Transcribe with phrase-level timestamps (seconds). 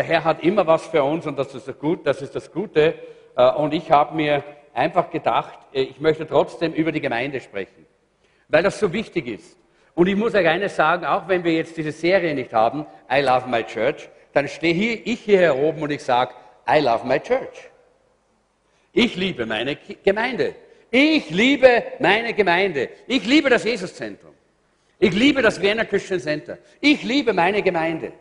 [0.00, 2.50] der Herr hat immer was für uns und das ist das, Gut, das, ist das
[2.50, 2.94] Gute.
[3.36, 4.42] Äh, und ich habe mir
[4.72, 7.84] einfach gedacht, äh, ich möchte trotzdem über die Gemeinde sprechen,
[8.48, 9.58] weil das so wichtig ist.
[9.94, 13.20] Und ich muss euch eines sagen, auch wenn wir jetzt diese Serie nicht haben, I
[13.20, 16.32] Love My Church, dann stehe hier, ich hier oben und ich sage,
[16.66, 17.68] I love my church.
[18.94, 20.54] Ich liebe meine Gemeinde.
[20.90, 22.88] Ich liebe meine Gemeinde.
[23.06, 24.32] Ich liebe das Jesuszentrum.
[24.98, 26.56] Ich liebe das Vienna Christian Center.
[26.80, 28.12] Ich liebe meine Gemeinde.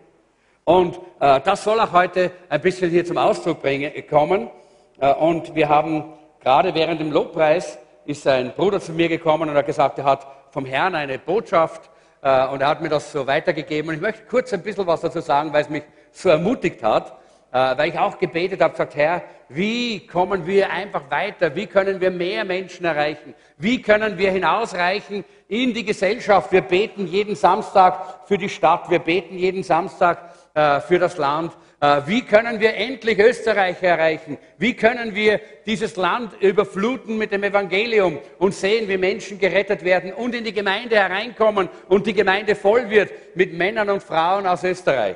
[0.69, 4.51] Und äh, das soll auch heute ein bisschen hier zum Ausdruck bringen, kommen.
[4.99, 9.55] Äh, und wir haben gerade während dem Lobpreis ist ein Bruder zu mir gekommen und
[9.55, 11.89] hat gesagt, er hat vom Herrn eine Botschaft
[12.21, 13.89] äh, und er hat mir das so weitergegeben.
[13.89, 17.17] Und ich möchte kurz ein bisschen was dazu sagen, weil es mich so ermutigt hat,
[17.51, 21.55] äh, weil ich auch gebetet habe, gesagt, Herr, wie kommen wir einfach weiter?
[21.55, 23.33] Wie können wir mehr Menschen erreichen?
[23.57, 26.51] Wie können wir hinausreichen in die Gesellschaft?
[26.51, 30.29] Wir beten jeden Samstag für die Stadt, wir beten jeden Samstag
[30.81, 31.53] für das Land.
[31.81, 34.37] Äh, wie können wir endlich Österreich erreichen?
[34.57, 40.11] Wie können wir dieses Land überfluten mit dem Evangelium und sehen, wie Menschen gerettet werden
[40.11, 44.63] und in die Gemeinde hereinkommen und die Gemeinde voll wird mit Männern und Frauen aus
[44.63, 45.15] Österreich?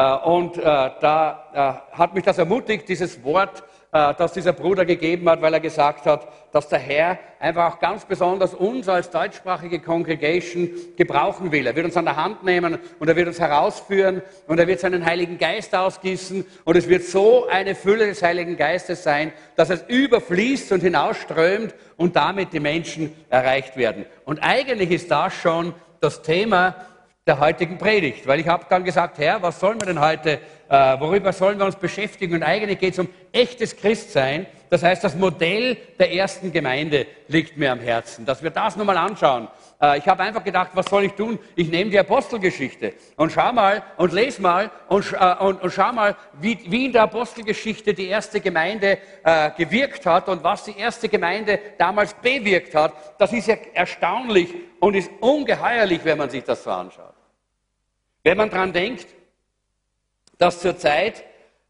[0.00, 3.62] Äh, und äh, da äh, hat mich das ermutigt, dieses Wort,
[3.92, 8.04] das dieser Bruder gegeben hat, weil er gesagt hat, dass der Herr einfach auch ganz
[8.04, 11.66] besonders uns als deutschsprachige Congregation gebrauchen will.
[11.66, 14.78] Er wird uns an der Hand nehmen und er wird uns herausführen und er wird
[14.78, 19.70] seinen Heiligen Geist ausgießen und es wird so eine Fülle des Heiligen Geistes sein, dass
[19.70, 24.06] es überfließt und hinausströmt und damit die Menschen erreicht werden.
[24.24, 26.76] Und eigentlich ist das schon das Thema
[27.30, 30.98] der heutigen Predigt, weil ich habe dann gesagt, Herr, was sollen wir denn heute, äh,
[30.98, 32.34] worüber sollen wir uns beschäftigen?
[32.34, 34.46] Und eigentlich geht es um echtes Christsein.
[34.68, 38.96] Das heißt, das Modell der ersten Gemeinde liegt mir am Herzen, dass wir das nochmal
[38.96, 39.46] anschauen.
[39.80, 41.38] Äh, ich habe einfach gedacht, was soll ich tun?
[41.54, 45.92] Ich nehme die Apostelgeschichte und schau mal und lese mal und, äh, und, und schau
[45.92, 50.76] mal, wie, wie, in der Apostelgeschichte die erste Gemeinde äh, gewirkt hat und was die
[50.76, 52.92] erste Gemeinde damals bewirkt hat.
[53.18, 57.09] Das ist ja erstaunlich und ist ungeheuerlich, wenn man sich das so anschaut.
[58.22, 59.06] Wenn man daran denkt,
[60.38, 61.24] dass zur Zeit,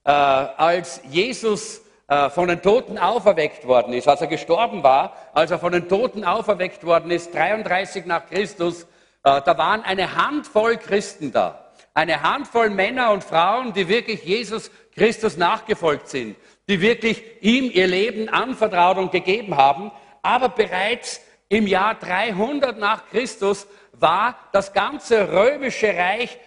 [0.05, 5.53] äh, als Jesus äh, von den Toten auferweckt worden ist, als er gestorben war, als
[5.53, 8.83] er von den Toten auferweckt worden ist, 33 nach Christus,
[9.23, 11.73] äh, da waren eine Handvoll Christen da.
[11.95, 16.37] Eine Handvoll Männer und Frauen, die wirklich Jesus Christus nachgefolgt sind,
[16.69, 19.93] die wirklich ihm ihr Leben anvertraut und gegeben haben.
[20.23, 23.67] Aber bereits im Jahr 300 nach Christus
[24.01, 26.39] war das ganze römische Reich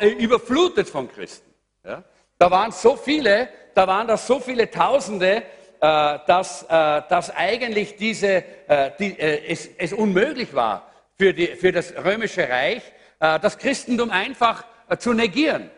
[0.00, 1.52] äh, überflutet von Christen.
[1.84, 2.02] Ja?
[2.38, 5.42] Da waren so viele, da waren das so viele Tausende,
[5.80, 11.48] äh, dass, äh, dass eigentlich diese, äh, die, äh, es, es, unmöglich war für, die,
[11.48, 12.82] für das römische Reich,
[13.20, 14.64] äh, das Christentum einfach
[14.98, 15.70] zu negieren.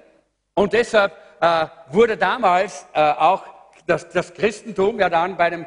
[0.54, 1.12] Und deshalb
[1.90, 3.42] wurde damals auch
[3.86, 5.64] das, das, Christentum ja dann bei dem,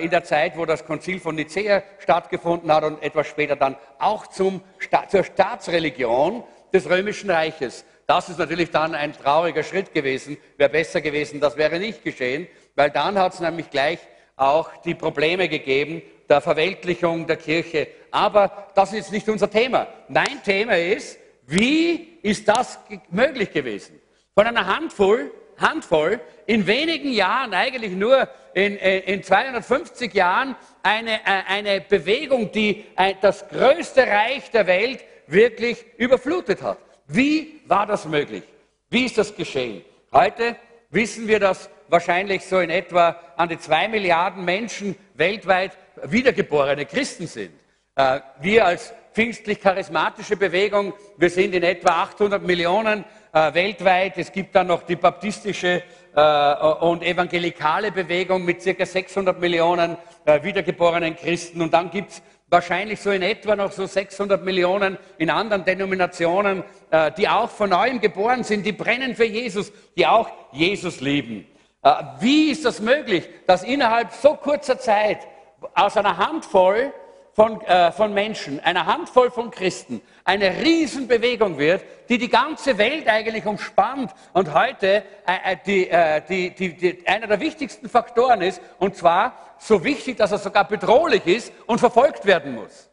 [0.00, 4.26] in der Zeit, wo das Konzil von Nicea stattgefunden hat und etwas später dann auch
[4.26, 4.62] zum,
[5.08, 7.84] zur Staatsreligion des Römischen Reiches.
[8.06, 10.36] Das ist natürlich dann ein trauriger Schritt gewesen.
[10.56, 13.98] Wäre besser gewesen, das wäre nicht geschehen, weil dann hat es nämlich gleich
[14.36, 17.88] auch die Probleme gegeben der Verweltlichung der Kirche.
[18.10, 19.86] Aber das ist jetzt nicht unser Thema.
[20.08, 22.78] Mein Thema ist, wie ist das
[23.10, 24.00] möglich gewesen?
[24.34, 31.42] Von einer Handvoll, Handvoll in wenigen Jahren, eigentlich nur in, in 250 Jahren, eine, äh,
[31.48, 32.84] eine Bewegung, die
[33.20, 36.78] das größte Reich der Welt wirklich überflutet hat.
[37.06, 38.42] Wie war das möglich?
[38.88, 39.84] Wie ist das geschehen?
[40.12, 40.56] Heute
[40.90, 47.26] wissen wir, dass wahrscheinlich so in etwa an die zwei Milliarden Menschen weltweit wiedergeborene Christen
[47.26, 47.52] sind.
[47.96, 54.18] Äh, wir als pfingstlich-charismatische Bewegung, wir sind in etwa 800 Millionen äh, weltweit.
[54.18, 55.82] Es gibt dann noch die baptistische
[56.14, 59.96] äh, und evangelikale Bewegung mit circa 600 Millionen
[60.42, 61.62] wiedergeborenen Christen.
[61.62, 66.64] Und dann gibt es wahrscheinlich so in etwa noch so 600 Millionen in anderen Denominationen,
[66.90, 71.46] äh, die auch von neuem geboren sind, die brennen für Jesus, die auch Jesus lieben.
[71.82, 75.26] Äh, wie ist das möglich, dass innerhalb so kurzer Zeit
[75.74, 76.92] aus einer Handvoll
[77.40, 83.08] von, äh, von Menschen, einer Handvoll von Christen, eine Riesenbewegung wird, die die ganze Welt
[83.08, 88.60] eigentlich umspannt und heute äh, äh die, äh, die, die, einer der wichtigsten Faktoren ist,
[88.78, 92.90] und zwar so wichtig, dass er sogar bedrohlich ist und verfolgt werden muss.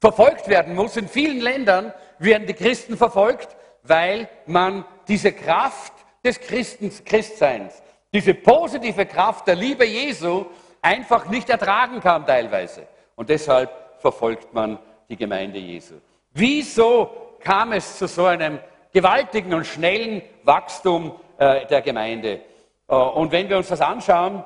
[0.00, 0.96] Verfolgt werden muss.
[0.96, 3.54] In vielen Ländern werden die Christen verfolgt,
[3.84, 5.92] weil man diese Kraft
[6.24, 7.80] des Christens, Christseins,
[8.12, 10.46] diese positive Kraft der Liebe Jesu
[10.82, 12.88] einfach nicht ertragen kann teilweise.
[13.14, 14.78] Und deshalb verfolgt man
[15.08, 15.94] die Gemeinde Jesu.
[16.34, 17.08] Wieso
[17.40, 18.58] kam es zu so einem
[18.92, 22.40] gewaltigen und schnellen Wachstum äh, der Gemeinde.
[22.86, 24.44] Äh, und wenn wir uns das anschauen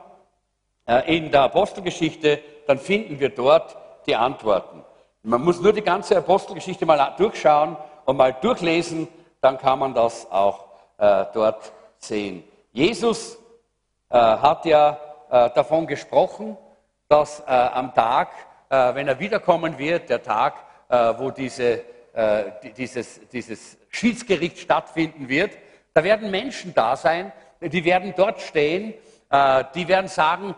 [0.86, 3.76] äh, in der Apostelgeschichte, dann finden wir dort
[4.06, 4.84] die Antworten.
[5.22, 9.08] Man muss nur die ganze Apostelgeschichte mal durchschauen und mal durchlesen,
[9.40, 10.66] dann kann man das auch
[10.98, 12.44] äh, dort sehen.
[12.72, 13.36] Jesus
[14.08, 14.98] äh, hat ja
[15.30, 16.56] äh, davon gesprochen,
[17.08, 18.28] dass am Tag,
[18.68, 20.54] wenn er wiederkommen wird, der Tag,
[20.88, 21.82] äh, wo diese,
[22.76, 25.56] dieses, dieses Schiedsgericht stattfinden wird,
[25.94, 28.94] da werden Menschen da sein, die werden dort stehen,
[29.74, 30.54] die werden sagen,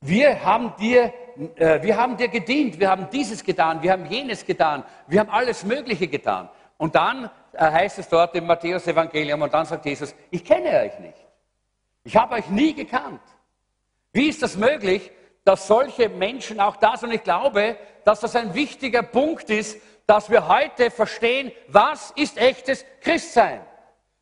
[0.00, 1.12] wir haben dir
[1.56, 5.30] äh, wir haben dir gedient, wir haben dieses getan, wir haben jenes getan, wir haben
[5.30, 6.48] alles Mögliche getan.
[6.76, 10.98] Und dann äh, heißt es dort im Matthäus-Evangelium, und dann sagt Jesus, ich kenne euch
[10.98, 11.26] nicht.
[12.04, 13.20] Ich habe euch nie gekannt.
[14.12, 15.10] Wie ist das möglich,
[15.44, 17.10] dass solche Menschen auch da sind?
[17.10, 22.36] Und ich glaube, dass das ein wichtiger Punkt ist, dass wir heute verstehen, was ist
[22.36, 23.60] echtes Christsein.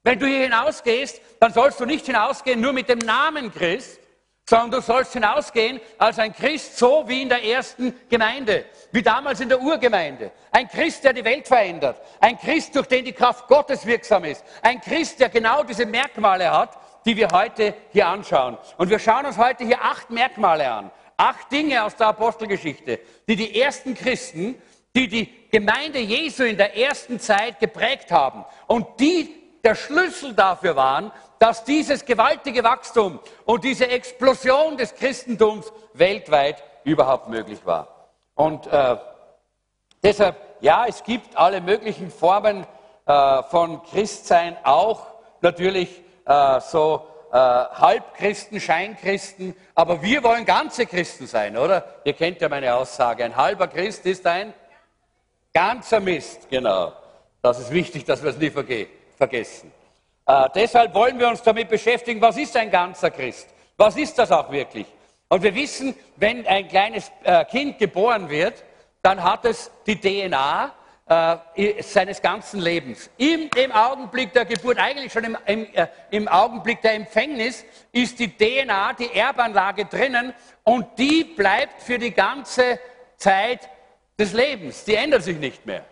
[0.02, 4.00] Wenn du hier hinausgehst, dann sollst du nicht hinausgehen nur mit dem Namen Christ,
[4.48, 9.40] sondern du sollst hinausgehen als ein Christ, so wie in der ersten Gemeinde, wie damals
[9.40, 10.30] in der Urgemeinde.
[10.50, 12.00] Ein Christ, der die Welt verändert.
[12.20, 14.42] Ein Christ, durch den die Kraft Gottes wirksam ist.
[14.62, 18.56] Ein Christ, der genau diese Merkmale hat, die wir heute hier anschauen.
[18.78, 20.90] Und wir schauen uns heute hier acht Merkmale an.
[21.18, 24.54] Acht Dinge aus der Apostelgeschichte, die die ersten Christen,
[24.94, 29.34] die die Gemeinde Jesu in der ersten Zeit geprägt haben und die
[29.64, 31.10] der Schlüssel dafür waren,
[31.40, 38.10] dass dieses gewaltige Wachstum und diese Explosion des Christentums weltweit überhaupt möglich war.
[38.36, 38.96] Und äh,
[40.02, 42.64] deshalb, ja, es gibt alle möglichen Formen
[43.06, 45.06] äh, von Christsein, auch
[45.40, 51.84] natürlich äh, so äh, Halbchristen, Scheinchristen, aber wir wollen ganze Christen sein, oder?
[52.04, 54.54] Ihr kennt ja meine Aussage, ein halber Christ ist ein
[55.52, 56.92] ganzer Mist, genau.
[57.42, 59.72] Das ist wichtig, dass wir es nie vergessen.
[60.26, 63.48] Äh, deshalb wollen wir uns damit beschäftigen, was ist ein ganzer Christ?
[63.76, 64.86] Was ist das auch wirklich?
[65.28, 68.64] Und wir wissen, wenn ein kleines äh, Kind geboren wird,
[69.02, 70.72] dann hat es die DNA
[71.08, 73.08] äh, seines ganzen Lebens.
[73.16, 78.18] Im, Im Augenblick der Geburt, eigentlich schon im, im, äh, im Augenblick der Empfängnis, ist
[78.18, 80.34] die DNA, die Erbanlage drinnen
[80.64, 82.78] und die bleibt für die ganze
[83.16, 83.68] Zeit
[84.18, 84.84] des Lebens.
[84.84, 85.84] Die ändert sich nicht mehr,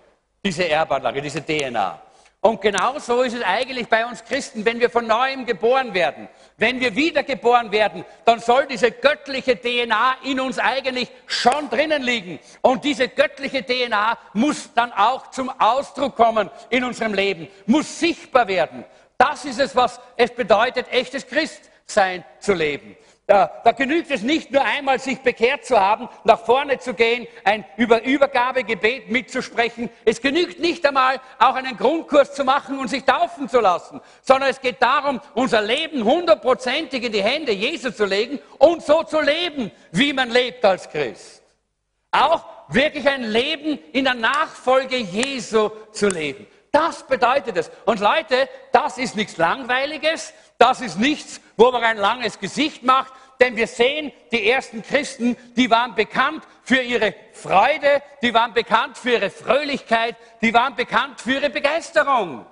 [0.44, 2.02] diese Erbanlage, diese DNA.
[2.40, 6.28] Und genau so ist es eigentlich bei uns Christen, wenn wir von neuem geboren werden,
[6.58, 12.38] wenn wir wiedergeboren werden, dann soll diese göttliche DNA in uns eigentlich schon drinnen liegen.
[12.62, 18.48] Und diese göttliche DNA muss dann auch zum Ausdruck kommen in unserem Leben, muss sichtbar
[18.48, 18.84] werden.
[19.18, 22.96] Das ist es, was es bedeutet, echtes Christsein zu leben.
[23.28, 27.26] Da, da, genügt es nicht nur einmal, sich bekehrt zu haben, nach vorne zu gehen,
[27.42, 29.90] ein Über Übergabegebet mitzusprechen.
[30.04, 34.50] Es genügt nicht einmal, auch einen Grundkurs zu machen und sich taufen zu lassen, sondern
[34.50, 39.20] es geht darum, unser Leben hundertprozentig in die Hände Jesu zu legen und so zu
[39.20, 41.42] leben, wie man lebt als Christ.
[42.12, 46.46] Auch wirklich ein Leben in der Nachfolge Jesu zu leben.
[46.70, 47.70] Das bedeutet es.
[47.86, 53.12] Und Leute, das ist nichts Langweiliges, das ist nichts, wo man ein langes Gesicht macht,
[53.40, 58.96] denn wir sehen, die ersten Christen, die waren bekannt für ihre Freude, die waren bekannt
[58.96, 62.46] für ihre Fröhlichkeit, die waren bekannt für ihre Begeisterung.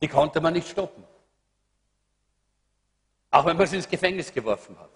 [0.00, 1.04] Die konnte man nicht stoppen.
[3.30, 4.90] Auch wenn man sie ins Gefängnis geworfen hat.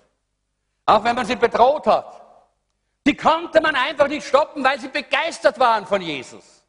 [0.87, 2.21] Auch wenn man sie bedroht hat.
[3.05, 6.62] Die konnte man einfach nicht stoppen, weil sie begeistert waren von Jesus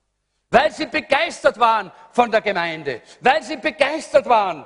[0.53, 4.63] weil sie begeistert waren von der Gemeinde, weil sie begeistert waren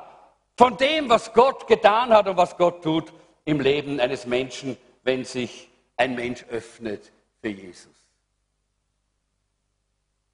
[0.57, 3.13] von dem, was Gott getan hat und was Gott tut
[3.45, 7.95] im Leben eines Menschen, wenn sich ein Mensch öffnet für Jesus.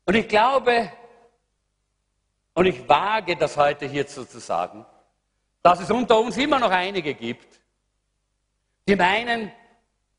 [0.05, 0.91] Und ich glaube,
[2.55, 4.83] und ich wage das heute hier zu sagen,
[5.61, 7.59] dass es unter uns immer noch einige gibt,
[8.87, 9.51] die meinen,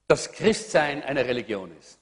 [0.06, 1.98] dass Christsein eine Religion ist.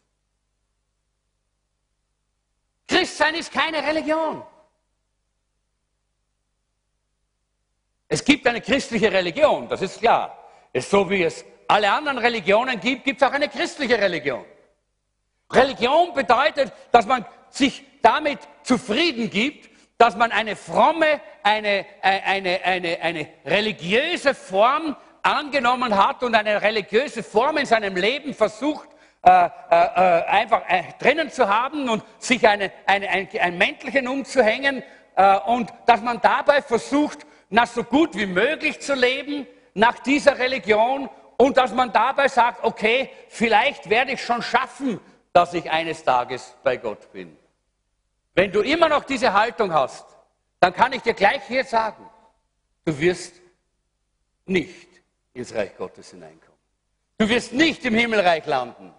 [2.93, 4.43] Christsein ist keine Religion.
[8.07, 10.39] Es gibt eine christliche Religion, das ist klar.
[10.75, 14.45] Es so wie es alle anderen Religionen gibt, gibt es auch eine christliche Religion.
[15.51, 23.01] Religion bedeutet, dass man sich damit zufrieden gibt, dass man eine fromme, eine, eine, eine,
[23.01, 28.89] eine religiöse Form angenommen hat und eine religiöse Form in seinem Leben versucht
[29.25, 34.09] äh, äh, äh, einfach äh, drinnen zu haben und sich eine, eine, ein, ein Mäntelchen
[34.09, 34.83] umzuhängen
[35.15, 40.39] äh, und dass man dabei versucht, nach so gut wie möglich zu leben, nach dieser
[40.39, 44.99] Religion und dass man dabei sagt, okay, vielleicht werde ich schon schaffen,
[45.33, 47.37] dass ich eines Tages bei Gott bin.
[48.35, 50.07] Wenn du immer noch diese Haltung hast,
[50.59, 52.09] dann kann ich dir gleich hier sagen,
[52.85, 53.35] du wirst
[54.47, 54.89] nicht
[55.33, 56.59] ins Reich Gottes hineinkommen.
[57.19, 58.93] Du wirst nicht im Himmelreich landen.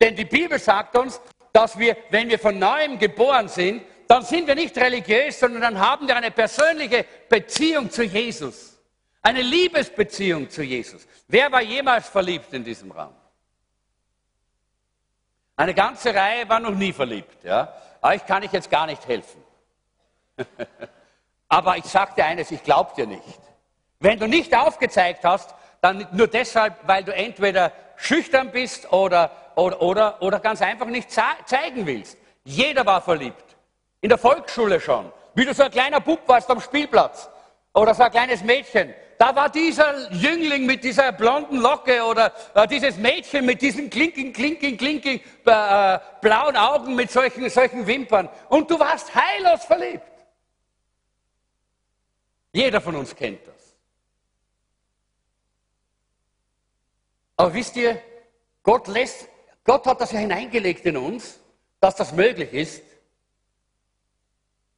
[0.00, 1.20] Denn die Bibel sagt uns,
[1.52, 5.78] dass wir, wenn wir von neuem geboren sind, dann sind wir nicht religiös, sondern dann
[5.78, 8.78] haben wir eine persönliche Beziehung zu Jesus.
[9.22, 11.06] Eine Liebesbeziehung zu Jesus.
[11.26, 13.14] Wer war jemals verliebt in diesem Raum?
[15.56, 17.44] Eine ganze Reihe war noch nie verliebt.
[17.44, 17.74] Ja?
[18.14, 19.42] Ich kann ich jetzt gar nicht helfen.
[21.48, 23.40] Aber ich sage dir eines, ich glaube dir nicht.
[23.98, 29.82] Wenn du nicht aufgezeigt hast, dann nur deshalb, weil du entweder schüchtern bist oder, oder,
[29.82, 32.16] oder, oder ganz einfach nicht zeigen willst.
[32.44, 33.56] Jeder war verliebt.
[34.00, 35.12] In der Volksschule schon.
[35.34, 37.28] Wie du so ein kleiner Bub warst am Spielplatz.
[37.74, 38.94] Oder so ein kleines Mädchen.
[39.18, 44.32] Da war dieser Jüngling mit dieser blonden Locke oder äh, dieses Mädchen mit diesen klinking,
[44.32, 48.28] klinking, klinking äh, blauen Augen mit solchen, solchen Wimpern.
[48.48, 50.02] Und du warst heillos verliebt.
[52.52, 53.57] Jeder von uns kennt das.
[57.38, 58.02] Aber wisst ihr,
[58.64, 59.28] Gott lässt,
[59.64, 61.38] Gott hat das ja hineingelegt in uns,
[61.80, 62.82] dass das möglich ist.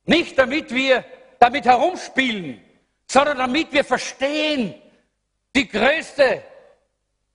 [0.05, 1.05] Nicht damit wir
[1.39, 2.63] damit herumspielen,
[3.11, 4.75] sondern damit wir verstehen,
[5.57, 6.43] die größte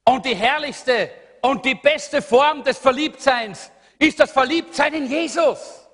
[0.03, 1.09] und die herrlichste
[1.41, 5.87] und die beste Form des Verliebtseins ist das Verliebtsein in Jesus.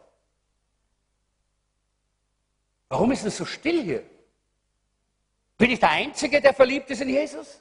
[2.89, 4.03] Warum ist es so still hier?
[5.57, 7.60] Bin ich der Einzige, der verliebt ist in Jesus?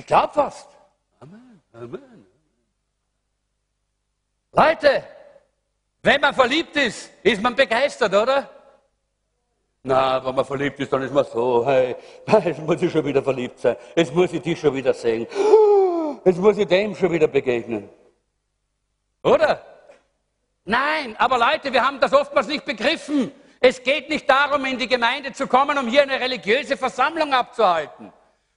[0.00, 0.66] Ich glaube fast.
[1.20, 2.26] Amen, Amen.
[4.52, 5.04] Leute,
[6.02, 8.48] wenn man verliebt ist, ist man begeistert, oder?
[9.82, 11.96] Na, wenn man verliebt ist, dann ist man so, hey,
[12.44, 13.76] jetzt muss ich schon wieder verliebt sein.
[13.94, 15.26] Jetzt muss ich dich schon wieder sehen.
[16.24, 17.86] Jetzt muss ich dem schon wieder begegnen.
[19.22, 19.62] Oder?
[20.64, 23.32] Nein, aber Leute, wir haben das oftmals nicht begriffen.
[23.60, 28.10] Es geht nicht darum, in die Gemeinde zu kommen, um hier eine religiöse Versammlung abzuhalten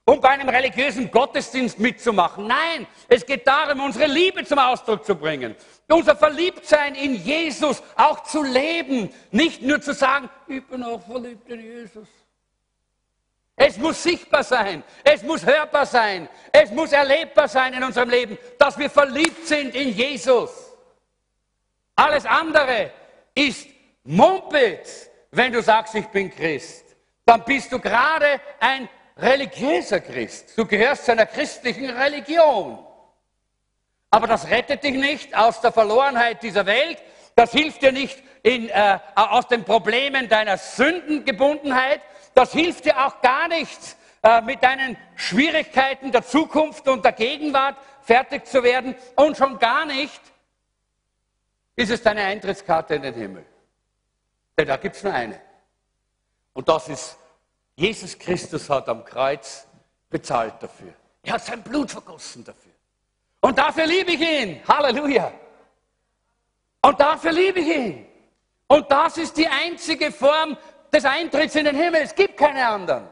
[0.06, 2.48] um bei einem religiösen Gottesdienst mitzumachen.
[2.48, 5.56] Nein, es geht darum, unsere Liebe zum Ausdruck zu bringen.
[5.88, 9.10] Unser Verliebtsein in Jesus auch zu leben.
[9.32, 12.08] Nicht nur zu sagen, ich bin auch verliebt in Jesus.
[13.56, 18.38] Es muss sichtbar sein, es muss hörbar sein, es muss erlebbar sein in unserem Leben,
[18.58, 20.72] dass wir verliebt sind in Jesus.
[21.96, 22.92] Alles andere
[23.36, 23.68] ist
[24.04, 26.84] Mumpitz, wenn du sagst, ich bin Christ.
[27.26, 30.58] Dann bist du gerade ein religiöser Christ.
[30.58, 32.80] Du gehörst zu einer christlichen Religion.
[34.10, 37.00] Aber das rettet dich nicht aus der Verlorenheit dieser Welt.
[37.36, 42.02] Das hilft dir nicht in, äh, aus den Problemen deiner Sündengebundenheit.
[42.36, 47.78] Das hilft dir auch gar nichts, äh, mit deinen Schwierigkeiten der Zukunft und der Gegenwart
[48.02, 48.96] fertig zu werden.
[49.16, 50.22] Und schon gar nicht
[51.76, 53.46] ist es deine Eintrittskarte in den Himmel.
[54.58, 55.42] Denn da gibt es nur eine.
[56.54, 57.18] Und das ist
[57.76, 59.66] Jesus Christus hat am Kreuz
[60.10, 60.94] bezahlt dafür.
[61.24, 62.72] Er hat sein Blut vergossen dafür.
[63.42, 64.62] Und dafür liebe ich ihn.
[64.68, 65.32] Halleluja.
[66.82, 68.06] Und dafür liebe ich ihn.
[68.68, 70.58] Und das ist die einzige Form
[70.92, 72.02] des Eintritts in den Himmel.
[72.02, 73.08] Es gibt keine anderen.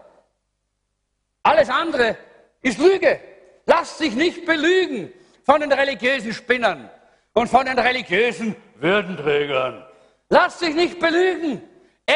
[1.44, 2.18] Alles andere
[2.62, 3.20] ist Lüge.
[3.66, 5.12] Lass dich nicht belügen
[5.44, 6.90] von den religiösen Spinnern
[7.34, 9.86] und von den religiösen Würdenträgern.
[10.30, 11.62] Lass dich nicht belügen.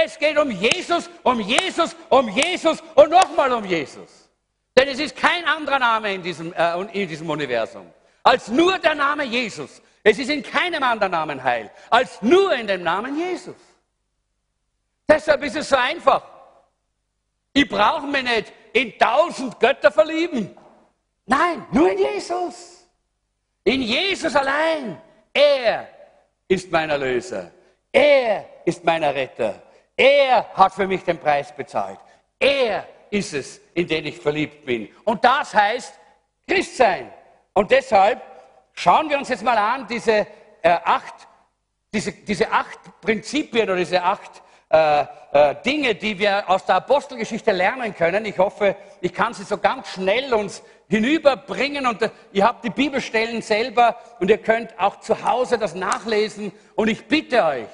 [0.04, 4.30] Es geht um Jesus, um Jesus, um Jesus und nochmal um Jesus.
[4.78, 7.90] Denn es ist kein anderer Name in diesem, äh, in diesem Universum
[8.24, 9.82] als nur der Name Jesus.
[10.04, 13.56] Es ist in keinem anderen Namen heil als nur in dem Namen Jesus.
[15.08, 16.24] Deshalb ist es so einfach.
[17.54, 20.58] Ich brauche mich nicht in tausend Götter verlieben.
[21.26, 22.86] Nein, nur in Jesus.
[23.64, 25.00] In Jesus allein.
[25.34, 25.88] Er
[26.48, 27.52] ist mein Erlöser.
[27.92, 29.62] Er ist mein Retter.
[29.96, 32.00] Er hat für mich den Preis bezahlt.
[32.40, 34.90] Er ist es, in den ich verliebt bin.
[35.06, 36.00] Und das heißt
[36.48, 37.12] Christsein.
[37.54, 38.22] Und deshalb
[38.74, 40.28] schauen wir uns jetzt mal an, diese,
[40.62, 41.14] äh, acht,
[41.94, 47.52] diese, diese acht Prinzipien oder diese acht äh, äh, Dinge, die wir aus der Apostelgeschichte
[47.52, 48.26] lernen können.
[48.26, 52.70] Ich hoffe, ich kann sie so ganz schnell uns hinüberbringen und äh, ihr habt die
[52.70, 56.52] Bibelstellen selber und ihr könnt auch zu Hause das nachlesen.
[56.76, 57.68] Und ich bitte euch,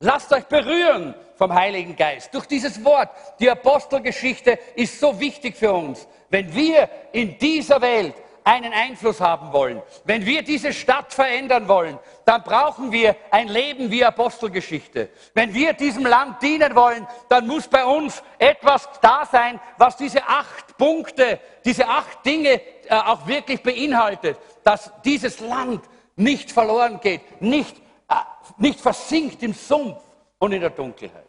[0.00, 3.10] lasst euch berühren vom Heiligen Geist, durch dieses Wort.
[3.38, 6.06] Die Apostelgeschichte ist so wichtig für uns.
[6.30, 11.98] Wenn wir in dieser Welt einen Einfluss haben wollen, wenn wir diese Stadt verändern wollen,
[12.24, 15.10] dann brauchen wir ein Leben wie Apostelgeschichte.
[15.34, 20.22] Wenn wir diesem Land dienen wollen, dann muss bei uns etwas da sein, was diese
[20.24, 25.82] acht Punkte, diese acht Dinge äh, auch wirklich beinhaltet, dass dieses Land
[26.14, 27.76] nicht verloren geht, nicht,
[28.08, 28.14] äh,
[28.58, 29.98] nicht versinkt im Sumpf,
[30.38, 31.25] und in der Dunkelheit.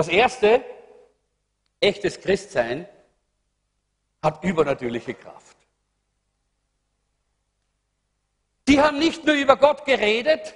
[0.00, 0.64] Das erste,
[1.78, 2.88] echtes Christsein,
[4.22, 5.58] hat übernatürliche Kraft.
[8.66, 10.54] Die haben nicht nur über Gott geredet,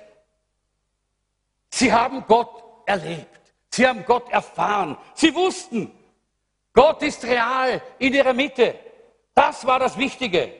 [1.69, 3.53] sie haben Gott erlebt.
[3.69, 4.97] Sie haben Gott erfahren.
[5.13, 5.93] Sie wussten,
[6.73, 8.79] Gott ist real in ihrer Mitte.
[9.35, 10.55] Das war das Wichtige.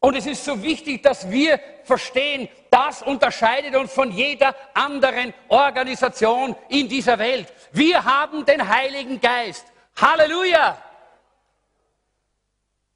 [0.00, 6.56] Und es ist so wichtig, dass wir verstehen, das unterscheidet uns von jeder anderen Organisation
[6.70, 7.52] in dieser Welt.
[7.72, 9.66] Wir haben den Heiligen Geist.
[10.00, 10.82] Halleluja!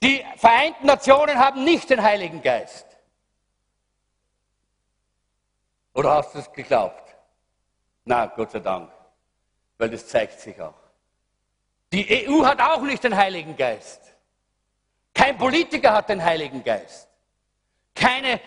[0.03, 2.87] Die Vereinten Nationen haben nicht den Heiligen Geist.
[5.93, 7.15] Oder hast du es geglaubt?
[8.05, 8.91] Na, Gott sei Dank,
[9.79, 10.75] weil das zeigt sich auch.
[11.93, 14.14] Die EU hat auch nicht den Heiligen Geist.
[15.15, 17.09] Kein Politiker hat den Heiligen Geist.
[17.95, 18.41] Keine,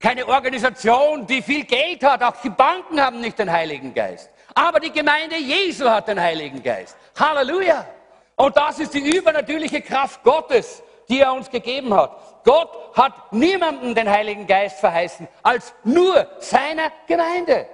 [0.00, 2.22] keine Organisation, die viel Geld hat.
[2.22, 4.28] Auch die Banken haben nicht den Heiligen Geist.
[4.54, 6.96] Aber die Gemeinde Jesu hat den Heiligen Geist.
[7.18, 7.86] Halleluja!
[8.34, 12.44] Und das ist die übernatürliche Kraft Gottes, die er uns gegeben hat.
[12.44, 17.66] Gott hat niemandem den Heiligen Geist verheißen, als nur seiner Gemeinde.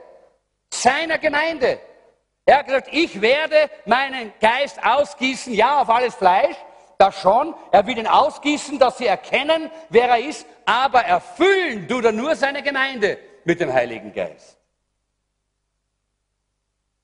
[0.73, 1.79] Seiner Gemeinde.
[2.47, 6.57] Er hat gesagt, ich werde meinen Geist ausgießen, ja, auf alles Fleisch,
[6.99, 7.55] das schon.
[7.71, 12.37] Er will ihn ausgießen, dass sie erkennen, wer er ist, aber erfüllen tut er nur
[12.37, 14.59] seine Gemeinde mit dem Heiligen Geist.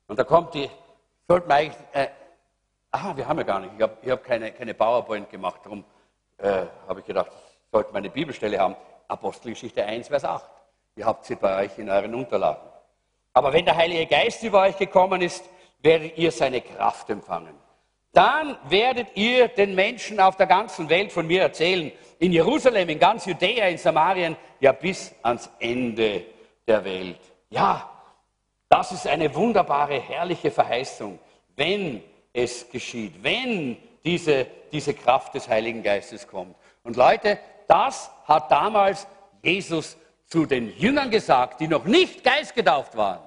[0.07, 0.69] Und da kommt die,
[1.29, 2.09] sollte man eigentlich, äh,
[2.91, 5.85] ah, wir haben ja gar nicht, ich habe hab keine, keine PowerPoint gemacht, darum
[6.39, 8.75] äh, habe ich gedacht, ich sollte meine Bibelstelle haben.
[9.07, 10.45] Apostelgeschichte 1, Vers 8.
[10.97, 12.69] Ihr habt sie bei euch in euren Unterlagen.
[13.33, 15.45] Aber wenn der Heilige Geist über euch gekommen ist,
[15.83, 17.60] werdet ihr seine Kraft empfangen.
[18.13, 21.93] Dann werdet ihr den Menschen auf der ganzen Welt von mir erzählen.
[22.19, 26.25] In Jerusalem, in ganz Judäa, in Samarien, ja bis ans Ende
[26.67, 27.21] der Welt.
[27.51, 27.89] Ja,
[28.69, 31.19] das ist eine wunderbare, herrliche Verheißung,
[31.57, 36.57] wenn es geschieht, wenn diese, diese Kraft des Heiligen Geistes kommt.
[36.83, 39.07] Und Leute, das hat damals
[39.43, 39.97] Jesus
[40.27, 43.21] zu den Jüngern gesagt, die noch nicht geistgetauft waren,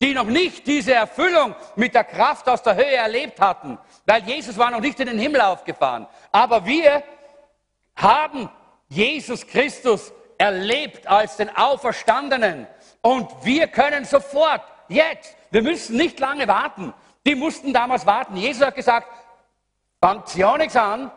[0.00, 4.56] die noch nicht diese Erfüllung mit der Kraft aus der Höhe erlebt hatten, weil Jesus
[4.56, 6.06] war noch nicht in den Himmel aufgefahren.
[6.32, 7.02] Aber wir
[7.96, 8.48] haben
[8.88, 12.66] Jesus Christus erlebt als den Auferstandenen
[13.02, 16.94] und wir können sofort, jetzt, wir müssen nicht lange warten.
[17.26, 18.36] Die mussten damals warten.
[18.36, 19.06] Jesus hat gesagt,
[20.00, 21.10] fangt ja nichts an,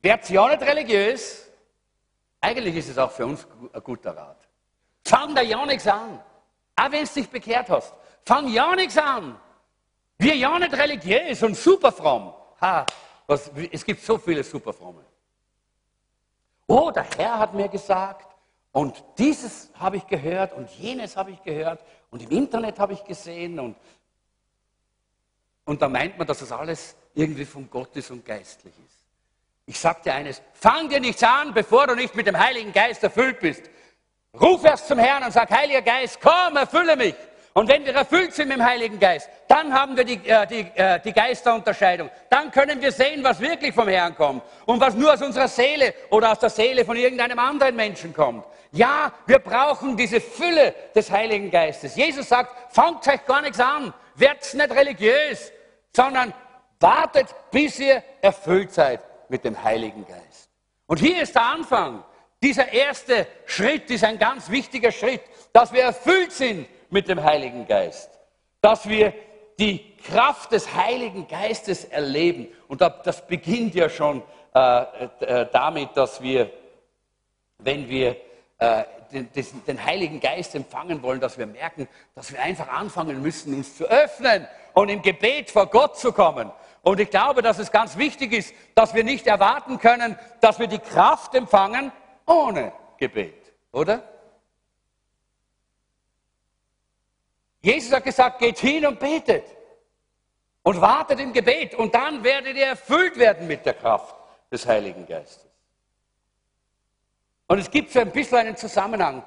[0.00, 1.50] werdet ja nicht religiös.
[2.40, 4.38] Eigentlich ist es auch für uns ein guter Rat.
[5.04, 6.20] Fang da ja nichts an.
[6.78, 7.92] Auch wenn du dich bekehrt hast.
[8.24, 9.38] Fang ja nichts an.
[10.16, 12.32] Wir ja nicht religiös und superfromm.
[12.60, 12.86] Ha,
[13.26, 15.04] was, es gibt so viele superfromme.
[16.66, 18.26] Oh, der Herr hat mir gesagt,
[18.72, 23.02] und dieses habe ich gehört und jenes habe ich gehört und im Internet habe ich
[23.02, 23.76] gesehen und,
[25.64, 28.98] und da meint man, dass das alles irgendwie von Gott ist und geistlich ist.
[29.66, 33.40] Ich dir eines, fang dir nichts an, bevor du nicht mit dem Heiligen Geist erfüllt
[33.40, 33.62] bist.
[34.40, 37.14] Ruf erst zum Herrn und sag, Heiliger Geist, komm, erfülle mich.
[37.54, 40.60] Und wenn wir erfüllt sind mit dem Heiligen Geist, dann haben wir die, äh, die,
[40.76, 42.08] äh, die Geisterunterscheidung.
[42.30, 45.92] Dann können wir sehen, was wirklich vom Herrn kommt und was nur aus unserer Seele
[46.10, 48.44] oder aus der Seele von irgendeinem anderen Menschen kommt.
[48.70, 51.96] Ja, wir brauchen diese Fülle des Heiligen Geistes.
[51.96, 55.50] Jesus sagt, fangt euch gar nichts an, werdet nicht religiös,
[55.96, 56.32] sondern
[56.78, 60.50] wartet, bis ihr erfüllt seid mit dem Heiligen Geist.
[60.86, 62.04] Und hier ist der Anfang.
[62.42, 65.22] Dieser erste Schritt ist ein ganz wichtiger Schritt,
[65.52, 68.10] dass wir erfüllt sind mit dem Heiligen Geist,
[68.60, 69.12] dass wir
[69.58, 72.48] die Kraft des Heiligen Geistes erleben.
[72.68, 74.22] Und das beginnt ja schon
[74.54, 74.82] äh,
[75.20, 76.50] äh, damit, dass wir,
[77.58, 78.16] wenn wir
[78.58, 79.28] äh, den,
[79.66, 83.84] den, Heiligen Geist empfangen wollen, dass wir merken, dass wir einfach anfangen müssen, uns zu
[83.84, 86.52] öffnen und im Gebet vor Gott zu kommen.
[86.82, 90.68] Und ich glaube, dass es ganz wichtig ist, dass wir nicht erwarten können, dass wir
[90.68, 91.90] die Kraft empfangen,
[92.28, 94.02] ohne Gebet, oder?
[97.60, 99.44] Jesus hat gesagt, geht hin und betet
[100.62, 104.14] und wartet im Gebet und dann werdet ihr erfüllt werden mit der Kraft
[104.50, 105.48] des Heiligen Geistes.
[107.46, 109.24] Und es gibt so ein bisschen einen Zusammenhang.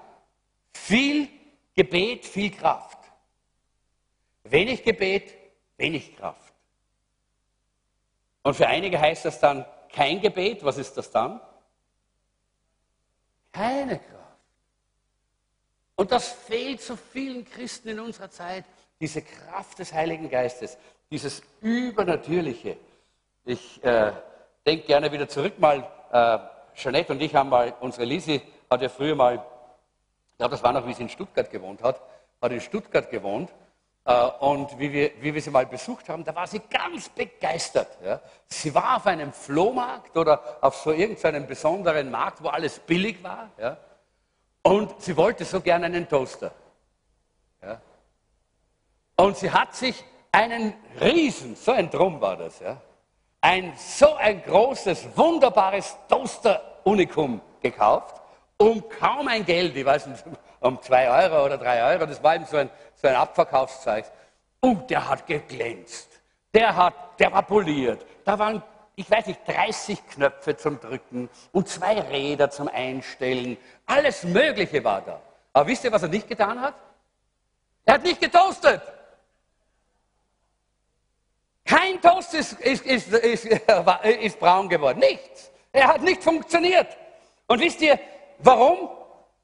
[0.74, 1.28] Viel
[1.74, 3.00] Gebet, viel Kraft.
[4.44, 5.34] Wenig Gebet,
[5.78, 6.54] wenig Kraft.
[8.44, 10.64] Und für einige heißt das dann kein Gebet.
[10.64, 11.42] Was ist das dann?
[13.52, 14.12] Keine Kraft.
[15.96, 18.66] Und das fehlt so vielen Christen in unserer Zeit,
[19.00, 20.78] diese Kraft des Heiligen Geistes,
[21.10, 22.78] dieses Übernatürliche.
[23.46, 24.12] Ich äh,
[24.66, 26.40] denke gerne wieder zurück mal, äh,
[26.76, 29.36] Jeanette und ich haben mal, unsere Lisi hat ja früher mal,
[30.32, 32.02] ich glaube, das war noch, wie sie in Stuttgart gewohnt hat,
[32.42, 33.52] hat in Stuttgart gewohnt
[34.40, 37.98] und wie wir, wie wir sie mal besucht haben, da war sie ganz begeistert.
[38.04, 38.20] Ja.
[38.48, 43.50] Sie war auf einem Flohmarkt oder auf so irgendeinem besonderen Markt, wo alles billig war.
[43.60, 43.78] Ja.
[44.64, 46.52] Und sie wollte so gerne einen Toaster.
[47.62, 47.80] Ja.
[49.18, 52.78] Und sie hat sich einen Riesen, so ein Drum war das, ja,
[53.42, 58.22] ein so ein großes, wunderbares Toaster-Unikum gekauft,
[58.58, 60.24] um kaum ein Geld, ich weiß nicht,
[60.62, 64.06] um zwei Euro oder drei Euro, das war eben so ein, so ein Abverkaufszeug.
[64.62, 66.22] Und der hat geglänzt,
[66.54, 68.62] der, hat, der war poliert, da waren,
[68.96, 75.02] ich weiß nicht, 30 Knöpfe zum Drücken und zwei Räder zum Einstellen, alles Mögliche war
[75.02, 75.20] da.
[75.52, 76.76] Aber wisst ihr, was er nicht getan hat?
[77.84, 78.82] Er hat nicht getoastet.
[81.66, 83.14] Kein Toast ist, ist, ist,
[83.48, 85.00] ist, braun geworden.
[85.00, 85.50] Nichts.
[85.72, 86.88] Er hat nicht funktioniert.
[87.48, 88.00] Und wisst ihr,
[88.40, 88.90] warum?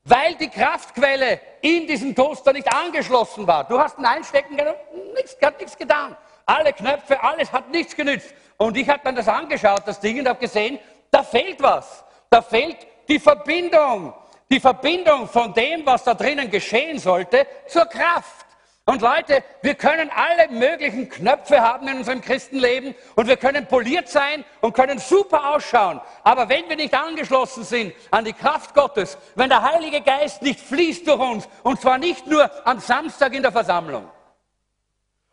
[0.09, 3.65] Weil die Kraftquelle in diesem Toaster nicht angeschlossen war.
[3.65, 4.73] Du hast ihn einstecken können,
[5.13, 6.15] nichts, hat nichts getan.
[6.45, 8.33] Alle Knöpfe, alles hat nichts genützt.
[8.55, 10.79] Und ich habe dann das angeschaut, das Ding, und habe gesehen,
[11.11, 12.05] da fehlt was.
[12.29, 14.13] Da fehlt die Verbindung.
[14.49, 18.46] Die Verbindung von dem, was da drinnen geschehen sollte, zur Kraft.
[18.87, 24.07] Und Leute, wir können alle möglichen Knöpfe haben in unserem Christenleben und wir können poliert
[24.07, 25.99] sein und können super ausschauen.
[26.23, 30.61] Aber wenn wir nicht angeschlossen sind an die Kraft Gottes, wenn der Heilige Geist nicht
[30.61, 34.07] fließt durch uns, und zwar nicht nur am Samstag in der Versammlung,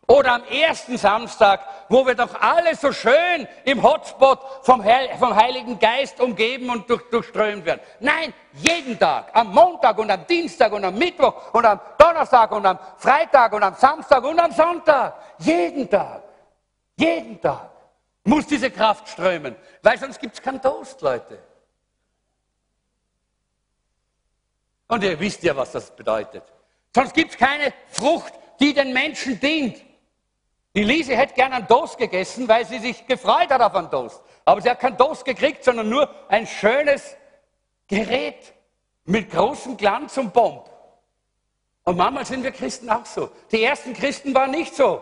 [0.07, 4.83] oder am ersten Samstag, wo wir doch alle so schön im Hotspot vom,
[5.19, 7.81] vom Heiligen Geist umgeben und durch, durchströmt werden.
[7.99, 12.65] Nein, jeden Tag, am Montag und am Dienstag und am Mittwoch und am Donnerstag und
[12.65, 15.15] am Freitag und am Samstag und am Sonntag.
[15.39, 16.23] Jeden Tag,
[16.97, 17.69] jeden Tag
[18.23, 21.39] muss diese Kraft strömen, weil sonst gibt es keinen Toast, Leute.
[24.87, 26.43] Und ihr wisst ja, was das bedeutet.
[26.93, 29.84] Sonst gibt es keine Frucht, die den Menschen dient.
[30.75, 34.21] Die Lise hätte gern einen Toast gegessen, weil sie sich gefreut hat auf einen Toast.
[34.43, 37.15] Aber sie hat keinen Toast gekriegt, sondern nur ein schönes
[37.87, 38.53] Gerät
[39.05, 40.69] mit großem Glanz und Bomb.
[41.85, 43.29] Und manchmal sind wir Christen auch so.
[43.51, 45.01] Die ersten Christen waren nicht so.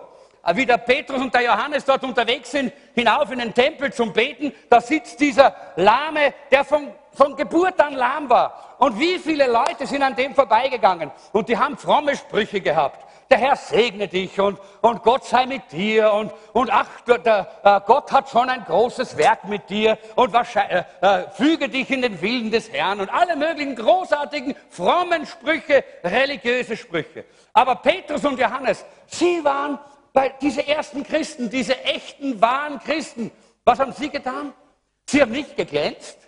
[0.53, 4.51] Wie der Petrus und der Johannes dort unterwegs sind, hinauf in den Tempel zum Beten,
[4.69, 8.75] da sitzt dieser Lahme, der von, von Geburt an lahm war.
[8.77, 12.99] Und wie viele Leute sind an dem vorbeigegangen und die haben fromme Sprüche gehabt
[13.33, 17.81] der Herr segne dich und, und Gott sei mit dir und, und ach, der, äh,
[17.83, 22.21] Gott hat schon ein großes Werk mit dir und äh, äh, füge dich in den
[22.21, 27.25] Willen des Herrn und alle möglichen großartigen, frommen Sprüche, religiöse Sprüche.
[27.53, 29.79] Aber Petrus und Johannes, sie waren
[30.13, 33.31] bei diese ersten Christen, diese echten, wahren Christen.
[33.65, 34.53] Was haben sie getan?
[35.07, 36.19] Sie haben nicht geglänzt.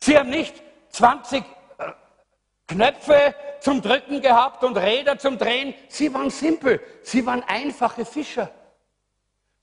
[0.00, 0.54] Sie haben nicht
[0.90, 1.42] 20
[2.68, 5.74] Knöpfe zum Drücken gehabt und Räder zum Drehen.
[5.88, 6.80] Sie waren simpel.
[7.02, 8.50] Sie waren einfache Fischer.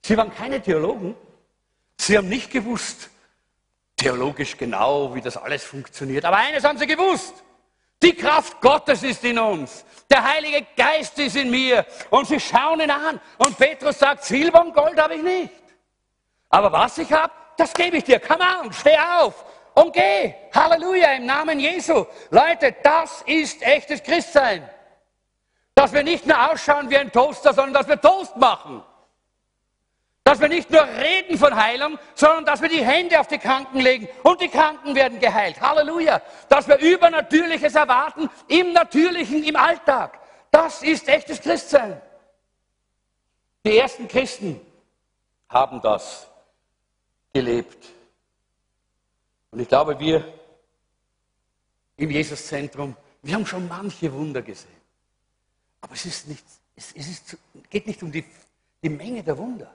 [0.04, 1.14] Sie waren keine Theologen.
[1.98, 3.08] Sie haben nicht gewusst,
[3.96, 6.24] theologisch genau, wie das alles funktioniert.
[6.24, 7.42] Aber eines haben sie gewusst.
[8.02, 9.84] Die Kraft Gottes ist in uns.
[10.10, 11.86] Der Heilige Geist ist in mir.
[12.10, 13.18] Und sie schauen ihn an.
[13.38, 15.52] Und Petrus sagt, Silber und Gold habe ich nicht.
[16.50, 18.20] Aber was ich habe, das gebe ich dir.
[18.20, 19.44] Come on, steh auf
[19.76, 20.34] und geh.
[20.54, 22.06] Halleluja im Namen Jesu.
[22.30, 24.68] Leute, das ist echtes Christsein.
[25.74, 28.82] Dass wir nicht nur ausschauen wie ein Toaster, sondern dass wir Toast machen.
[30.24, 33.78] Dass wir nicht nur reden von Heilung, sondern dass wir die Hände auf die Kranken
[33.80, 35.60] legen und die Kranken werden geheilt.
[35.60, 36.22] Halleluja.
[36.48, 40.18] Dass wir Übernatürliches erwarten im Natürlichen, im Alltag.
[40.50, 42.00] Das ist echtes Christsein.
[43.66, 44.58] Die ersten Christen
[45.50, 46.28] haben das
[47.34, 47.95] gelebt.
[49.56, 50.34] Und ich glaube, wir
[51.96, 54.82] im Jesuszentrum, wir haben schon manche Wunder gesehen.
[55.80, 57.38] Aber es, ist nicht, es, es ist,
[57.70, 58.22] geht nicht um die,
[58.82, 59.74] die Menge der Wunder.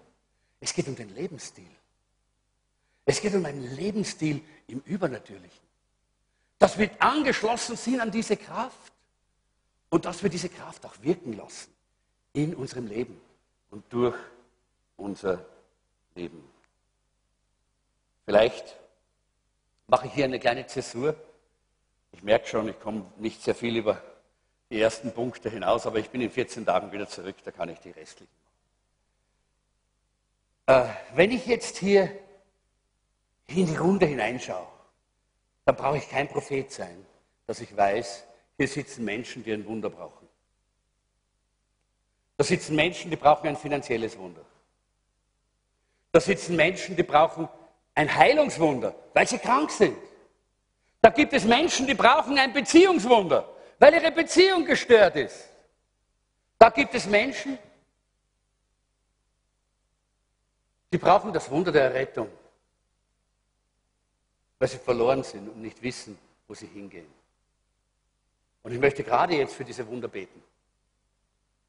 [0.60, 1.66] Es geht um den Lebensstil.
[3.06, 5.66] Es geht um einen Lebensstil im Übernatürlichen.
[6.60, 8.94] Dass wir angeschlossen sind an diese Kraft
[9.90, 11.74] und dass wir diese Kraft auch wirken lassen
[12.34, 13.20] in unserem Leben
[13.72, 14.16] und durch
[14.98, 15.44] unser
[16.14, 16.48] Leben.
[18.26, 18.80] Vielleicht
[19.92, 21.16] mache ich hier eine kleine Zäsur.
[22.14, 24.02] Ich merke schon, ich komme nicht sehr viel über
[24.70, 27.80] die ersten Punkte hinaus, aber ich bin in 14 Tagen wieder zurück, da kann ich
[27.80, 28.32] die restlichen
[30.66, 30.88] machen.
[30.88, 32.10] Äh, wenn ich jetzt hier
[33.48, 34.66] in die Runde hineinschaue,
[35.66, 37.06] dann brauche ich kein Prophet sein,
[37.46, 38.24] dass ich weiß,
[38.56, 40.26] hier sitzen Menschen, die ein Wunder brauchen.
[42.38, 44.46] Da sitzen Menschen, die brauchen ein finanzielles Wunder.
[46.14, 47.50] Da sitzen Menschen, die brauchen
[47.96, 49.98] ein Heilungswunder, weil sie krank sind.
[51.02, 53.48] Da gibt es Menschen, die brauchen ein Beziehungswunder,
[53.80, 55.50] weil ihre Beziehung gestört ist.
[56.58, 57.58] Da gibt es Menschen,
[60.94, 62.30] die brauchen das Wunder der Errettung,
[64.60, 67.08] weil sie verloren sind und nicht wissen, wo sie hingehen.
[68.64, 70.42] Und ich möchte gerade jetzt für diese Wunder beten.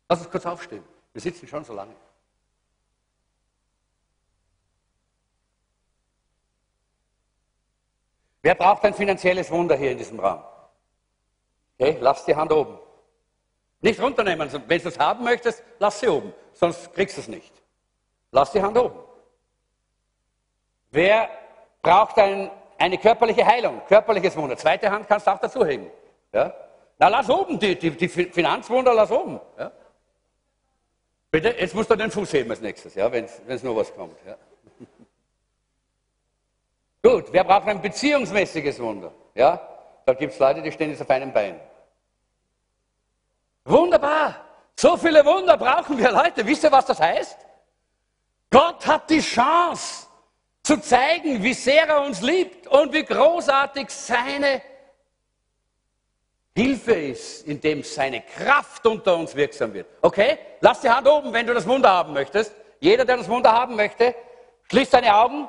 [0.08, 0.84] Lass uns kurz aufstehen.
[1.12, 1.94] Wir sitzen schon so lange.
[8.42, 10.42] Wer braucht ein finanzielles Wunder hier in diesem Raum?
[11.78, 12.78] Okay, lass die Hand oben.
[13.80, 14.48] Nicht runternehmen.
[14.66, 16.32] Wenn du es haben möchtest, lass sie oben.
[16.52, 17.52] Sonst kriegst du es nicht.
[18.32, 18.98] Lass die Hand oben.
[20.90, 21.28] Wer
[21.80, 24.56] braucht ein, eine körperliche Heilung, körperliches Wunder?
[24.56, 25.90] Zweite Hand kannst du auch dazu hängen.
[26.32, 26.52] Ja?
[26.98, 29.40] Na, lass oben, die, die, die Finanzwunder lass oben.
[29.58, 29.72] Ja?
[31.30, 34.16] Bitte, jetzt musst du den Fuß heben als nächstes, ja, wenn es nur was kommt.
[34.26, 34.36] Ja?
[37.02, 39.12] Gut, wer braucht ein beziehungsmäßiges Wunder?
[39.34, 39.60] Ja,
[40.06, 41.60] da gibt es Leute, die stehen jetzt auf einem Bein.
[43.64, 44.36] Wunderbar!
[44.76, 46.46] So viele Wunder brauchen wir, Leute.
[46.46, 47.38] Wisst ihr, was das heißt?
[48.50, 50.06] Gott hat die Chance
[50.62, 54.62] zu zeigen, wie sehr er uns liebt und wie großartig seine
[56.54, 59.86] Hilfe ist, indem seine Kraft unter uns wirksam wird.
[60.02, 60.38] Okay?
[60.60, 62.54] Lass die Hand oben, wenn du das Wunder haben möchtest.
[62.78, 64.14] Jeder, der das Wunder haben möchte,
[64.70, 65.48] schließt deine Augen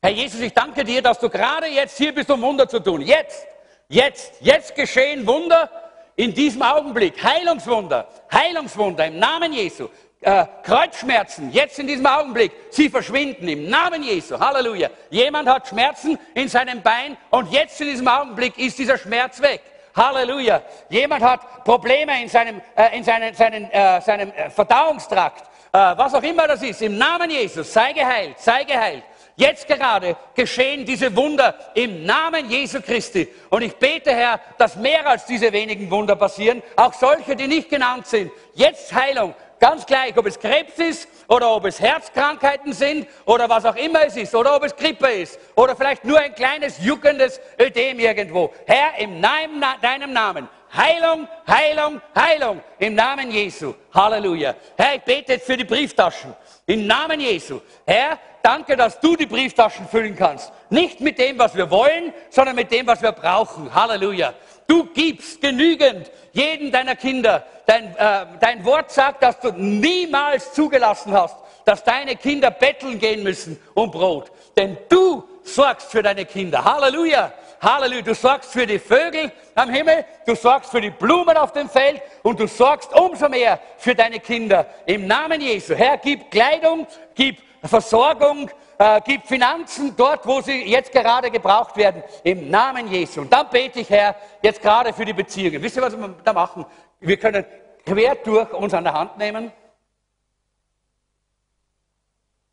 [0.00, 3.00] Herr Jesus, ich danke dir, dass du gerade jetzt hier bist, um Wunder zu tun.
[3.00, 3.48] Jetzt,
[3.88, 5.68] jetzt, jetzt geschehen Wunder
[6.14, 7.20] in diesem Augenblick.
[7.20, 9.88] Heilungswunder, Heilungswunder im Namen Jesu.
[10.20, 14.38] Äh, Kreuzschmerzen, jetzt in diesem Augenblick, sie verschwinden im Namen Jesu.
[14.38, 14.88] Halleluja.
[15.10, 19.62] Jemand hat Schmerzen in seinem Bein und jetzt in diesem Augenblick ist dieser Schmerz weg.
[19.96, 20.62] Halleluja.
[20.90, 25.42] Jemand hat Probleme in seinem, äh, in seinen, seinen, äh, seinem äh, Verdauungstrakt.
[25.72, 29.02] Äh, was auch immer das ist, im Namen Jesus, sei geheilt, sei geheilt.
[29.38, 33.28] Jetzt gerade geschehen diese Wunder im Namen Jesu Christi.
[33.50, 37.70] Und ich bete, Herr, dass mehr als diese wenigen Wunder passieren, auch solche, die nicht
[37.70, 38.32] genannt sind.
[38.54, 43.64] Jetzt Heilung, ganz gleich, ob es Krebs ist oder ob es Herzkrankheiten sind oder was
[43.64, 47.40] auch immer es ist oder ob es Grippe ist oder vielleicht nur ein kleines juckendes
[47.60, 48.52] Ödem irgendwo.
[48.66, 53.72] Herr, im Namen, deinem Namen, Heilung, Heilung, Heilung im Namen Jesu.
[53.94, 54.56] Halleluja.
[54.76, 56.34] Herr, ich bete jetzt für die Brieftaschen.
[56.66, 57.60] Im Namen Jesu.
[57.86, 60.52] Herr, danke, dass du die Brieftaschen füllen kannst.
[60.70, 63.74] Nicht mit dem, was wir wollen, sondern mit dem, was wir brauchen.
[63.74, 64.34] Halleluja.
[64.66, 67.44] Du gibst genügend jedem deiner Kinder.
[67.66, 73.22] Dein, äh, dein Wort sagt, dass du niemals zugelassen hast, dass deine Kinder betteln gehen
[73.22, 74.30] müssen um Brot.
[74.56, 76.64] Denn du sorgst für deine Kinder.
[76.64, 77.32] Halleluja.
[77.60, 78.02] Halleluja.
[78.02, 82.00] Du sorgst für die Vögel am Himmel, du sorgst für die Blumen auf dem Feld
[82.22, 84.66] und du sorgst umso mehr für deine Kinder.
[84.86, 85.74] Im Namen Jesu.
[85.74, 92.02] Herr, gib Kleidung, gib Versorgung, äh, gib Finanzen dort, wo sie jetzt gerade gebraucht werden.
[92.22, 93.22] Im Namen Jesu.
[93.22, 95.62] Und dann bete ich, Herr, jetzt gerade für die Beziehungen.
[95.62, 96.64] Wisst ihr, was wir da machen?
[97.00, 97.44] Wir können
[97.84, 99.52] quer durch uns an der Hand nehmen.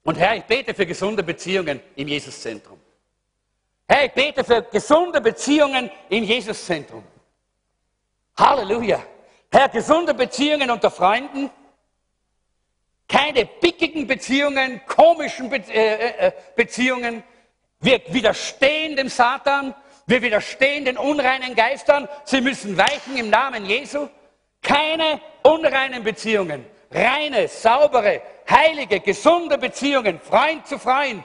[0.03, 2.79] Und Herr, ich bete für gesunde Beziehungen im Jesuszentrum.
[3.87, 7.03] Herr, ich bete für gesunde Beziehungen im Jesuszentrum.
[8.37, 9.01] Halleluja.
[9.51, 11.49] Herr, gesunde Beziehungen unter Freunden.
[13.15, 17.23] Keine pickigen Beziehungen, komischen Be äh, äh, Beziehungen.
[17.79, 19.73] Wir widerstehen dem Satan.
[20.05, 22.09] Wir widerstehen den unreinen Geistern.
[22.25, 24.09] Sie müssen weichen im Namen Jesu.
[24.61, 26.65] Keine unreinen Beziehungen.
[26.91, 30.19] Reine, saubere, heilige, gesunde Beziehungen.
[30.19, 31.23] Freund zu Freund.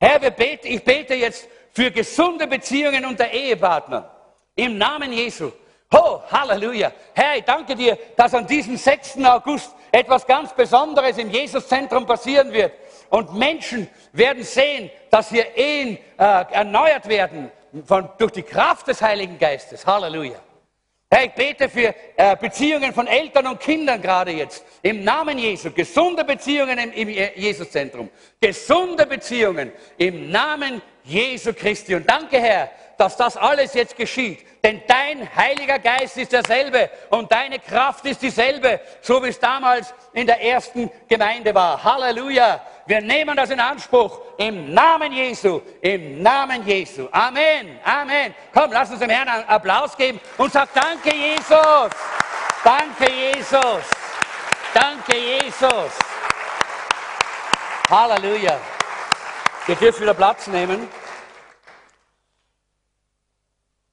[0.00, 4.06] Herr, beten, ich bete jetzt für gesunde Beziehungen unter Ehepartnern.
[4.56, 5.52] Im Namen Jesu.
[5.92, 6.90] Oh, Halleluja.
[7.14, 9.18] Herr, ich danke dir, dass an diesem 6.
[9.24, 12.72] August etwas ganz Besonderes im Jesuszentrum passieren wird.
[13.10, 17.50] Und Menschen werden sehen, dass hier Ehen äh, erneuert werden
[17.84, 19.86] von, durch die Kraft des Heiligen Geistes.
[19.86, 20.38] Halleluja.
[21.12, 24.64] Herr, ich bete für äh, Beziehungen von Eltern und Kindern gerade jetzt.
[24.80, 25.72] Im Namen Jesu.
[25.72, 28.08] Gesunde Beziehungen im, im Jesuszentrum.
[28.40, 31.96] Gesunde Beziehungen im Namen Jesu Christi.
[31.96, 32.70] Und danke, Herr,
[33.00, 34.44] dass das alles jetzt geschieht.
[34.62, 39.94] Denn dein Heiliger Geist ist derselbe und deine Kraft ist dieselbe, so wie es damals
[40.12, 41.82] in der ersten Gemeinde war.
[41.82, 42.60] Halleluja.
[42.84, 47.08] Wir nehmen das in Anspruch im Namen Jesu, im Namen Jesu.
[47.10, 48.34] Amen, Amen.
[48.52, 51.90] Komm, lass uns dem Herrn einen Applaus geben und sag Danke, Jesus.
[52.62, 53.84] Danke, Jesus.
[54.74, 55.92] Danke, Jesus.
[57.88, 58.58] Halleluja.
[59.68, 60.99] Ihr dürft wieder Platz nehmen.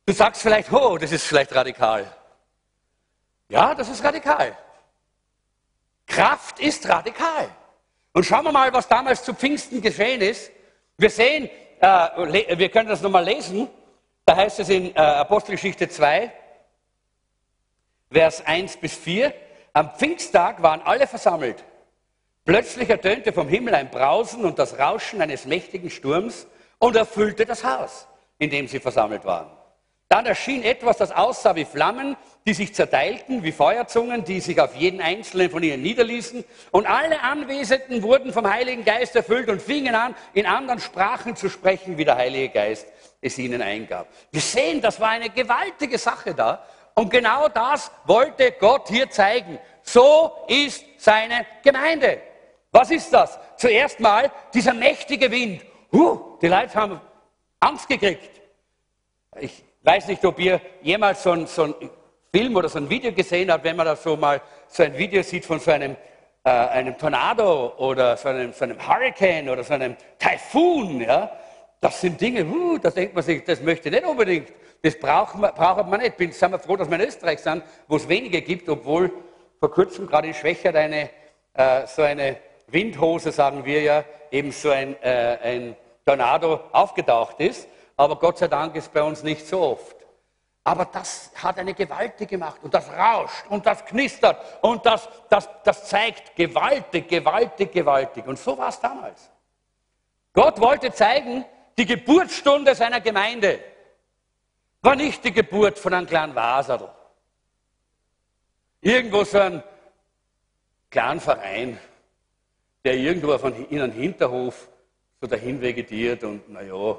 [0.08, 2.10] Du sagst vielleicht, oh, das ist vielleicht radikal.
[3.50, 4.58] Ja, das ist radikal.
[6.06, 7.50] Kraft ist radikal.
[8.14, 10.50] Und schauen wir mal, was damals zu Pfingsten geschehen ist.
[10.98, 11.50] Wir sehen,
[11.82, 13.68] äh, wir können das nochmal lesen.
[14.26, 16.32] Da heißt es in äh, Apostelgeschichte 2,
[18.10, 19.34] Vers 1 bis 4.
[19.74, 21.66] Am Pfingsttag waren alle versammelt.
[22.46, 26.48] Plötzlich ertönte vom Himmel ein Brausen und das Rauschen eines mächtigen Sturms
[26.80, 29.57] und erfüllte das Haus, in dem sie versammelt waren.
[30.10, 32.16] Dann erschien etwas, das aussah wie Flammen,
[32.46, 36.46] die sich zerteilten, wie Feuerzungen, die sich auf jeden einzelnen von ihnen niederließen.
[36.72, 41.50] Und alle Anwesenden wurden vom Heiligen Geist erfüllt und fingen an, in anderen Sprachen zu
[41.50, 42.88] sprechen, wie der Heilige Geist
[43.20, 44.08] es ihnen eingab.
[44.32, 46.64] Wir sehen, das war eine gewaltige Sache da.
[46.94, 49.60] Und genau das wollte Gott hier zeigen.
[49.84, 52.22] So ist seine Gemeinde.
[52.72, 53.38] Was ist das?
[53.58, 55.66] Zuerst mal dieser mächtige Wind.
[55.92, 57.02] Huh, die Leute haben
[57.60, 58.42] Angst gekriegt.
[59.40, 61.74] Ich weiß nicht, ob ihr jemals so ein, so
[62.36, 65.24] Film oder so ein Video gesehen habt, wenn man da so mal so ein Video
[65.24, 65.96] sieht von so einem,
[66.44, 71.00] äh, einem Tornado oder so einem, so einem Hurricane oder so einem Taifun.
[71.00, 71.32] Ja?
[71.80, 74.52] Das sind Dinge, uh, da denkt man sich, das möchte ich nicht unbedingt.
[74.82, 76.18] Das braucht man, braucht man nicht.
[76.18, 79.10] Bin, sind wir froh, dass wir in Österreich sind, wo es wenige gibt, obwohl
[79.58, 81.10] vor kurzem gerade in Schwächert eine,
[81.54, 82.36] äh, so eine
[82.68, 87.70] Windhose, sagen wir ja, eben so ein, äh, ein Tornado aufgetaucht ist.
[87.98, 89.98] Aber Gott sei Dank ist bei uns nicht so oft.
[90.64, 95.50] Aber das hat eine Gewaltige gemacht und das rauscht und das knistert und das, das,
[95.64, 98.28] das zeigt gewaltig, gewaltig, gewaltig.
[98.28, 99.32] Und so war es damals.
[100.34, 101.46] Gott wollte zeigen,
[101.78, 103.60] die Geburtsstunde seiner Gemeinde
[104.82, 106.92] war nicht die Geburt von einem kleinen Waserl.
[108.82, 109.64] Irgendwo so ein
[110.90, 111.80] kleinen Verein,
[112.84, 114.68] der irgendwo in einem Hinterhof
[115.22, 116.98] so dahin vegetiert und naja,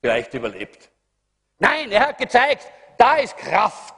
[0.00, 0.90] vielleicht überlebt.
[1.58, 3.94] Nein, er hat gezeigt, da ist Kraft.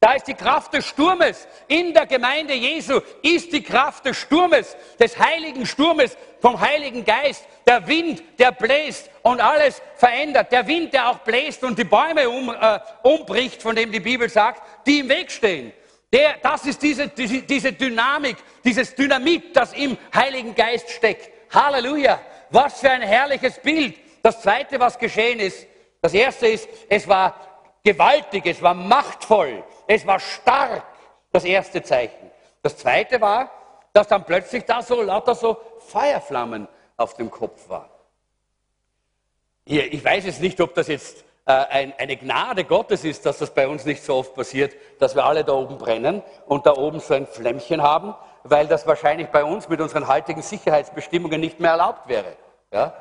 [0.00, 1.46] Da ist die Kraft des Sturmes.
[1.68, 7.44] In der Gemeinde Jesu ist die Kraft des Sturmes, des heiligen Sturmes, vom Heiligen Geist.
[7.66, 10.50] Der Wind, der bläst und alles verändert.
[10.52, 14.30] Der Wind, der auch bläst und die Bäume um, äh, umbricht, von dem die Bibel
[14.30, 15.70] sagt, die im Weg stehen.
[16.10, 21.30] Der, das ist diese, diese, diese Dynamik, dieses Dynamit, das im Heiligen Geist steckt.
[21.52, 22.18] Halleluja.
[22.48, 23.96] Was für ein herrliches Bild.
[24.22, 25.66] Das zweite, was geschehen ist,
[26.00, 27.34] das erste ist, es war
[27.82, 30.82] gewaltig, es war machtvoll, es war stark,
[31.32, 32.30] das erste Zeichen.
[32.62, 33.50] Das zweite war,
[33.92, 37.88] dass dann plötzlich da so lauter so Feuerflammen auf dem Kopf waren.
[39.64, 43.68] Ich weiß jetzt nicht, ob das jetzt äh, eine Gnade Gottes ist, dass das bei
[43.68, 47.14] uns nicht so oft passiert, dass wir alle da oben brennen und da oben so
[47.14, 52.08] ein Flämmchen haben, weil das wahrscheinlich bei uns mit unseren heutigen Sicherheitsbestimmungen nicht mehr erlaubt
[52.08, 52.36] wäre.
[52.72, 52.94] Ja?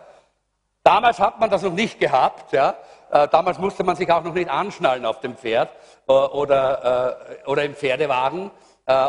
[0.89, 2.51] Damals hat man das noch nicht gehabt.
[2.51, 2.73] Ja?
[3.11, 5.69] Äh, damals musste man sich auch noch nicht anschnallen auf dem Pferd
[6.07, 8.49] äh, oder, äh, oder im Pferdewagen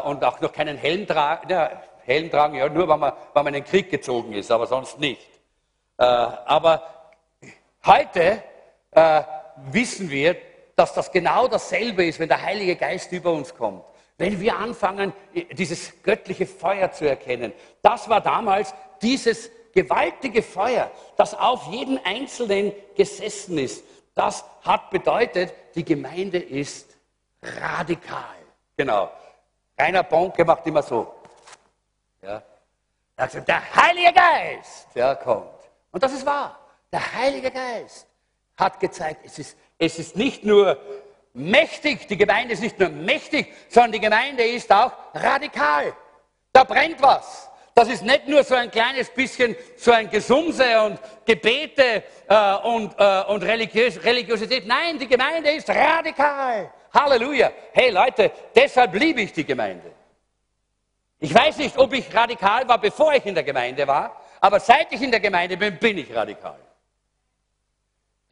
[0.05, 1.49] und auch noch keinen Helm tragen.
[1.49, 1.71] Ja,
[2.05, 5.01] Helm tragen, ja, nur wenn man, wenn man in den Krieg gezogen ist, aber sonst
[5.01, 5.27] nicht.
[5.97, 6.83] Aber
[7.87, 8.43] heute
[9.71, 10.37] wissen wir,
[10.77, 13.83] dass das genau dasselbe ist, wenn der Heilige Geist über uns kommt.
[14.19, 15.15] Wenn wir anfangen,
[15.53, 17.55] dieses göttliche Feuer zu erkennen.
[17.81, 25.55] Das war damals dieses gewaltige Feuer, das auf jeden Einzelnen gesessen ist, das hat bedeutet,
[25.75, 26.97] die Gemeinde ist
[27.43, 28.37] radikal.
[28.77, 29.11] Genau.
[29.79, 31.15] Rainer Bonke macht immer so.
[32.23, 32.43] Ja.
[33.17, 35.49] Also der Heilige Geist ja, kommt.
[35.93, 36.59] Und das ist wahr.
[36.93, 38.07] Der Heilige Geist
[38.57, 40.79] hat gezeigt, es ist, es ist nicht nur
[41.33, 45.95] mächtig, die Gemeinde ist nicht nur mächtig, sondern die Gemeinde ist auch radikal.
[46.53, 47.50] Da brennt was.
[47.81, 52.95] Das ist nicht nur so ein kleines bisschen so ein Gesumse und Gebete äh, und,
[52.99, 54.67] äh, und Religiös Religiosität.
[54.67, 56.71] Nein, die Gemeinde ist radikal.
[56.93, 57.51] Halleluja.
[57.73, 59.93] Hey Leute, deshalb liebe ich die Gemeinde.
[61.21, 64.93] Ich weiß nicht, ob ich radikal war, bevor ich in der Gemeinde war, aber seit
[64.93, 66.59] ich in der Gemeinde bin, bin ich radikal.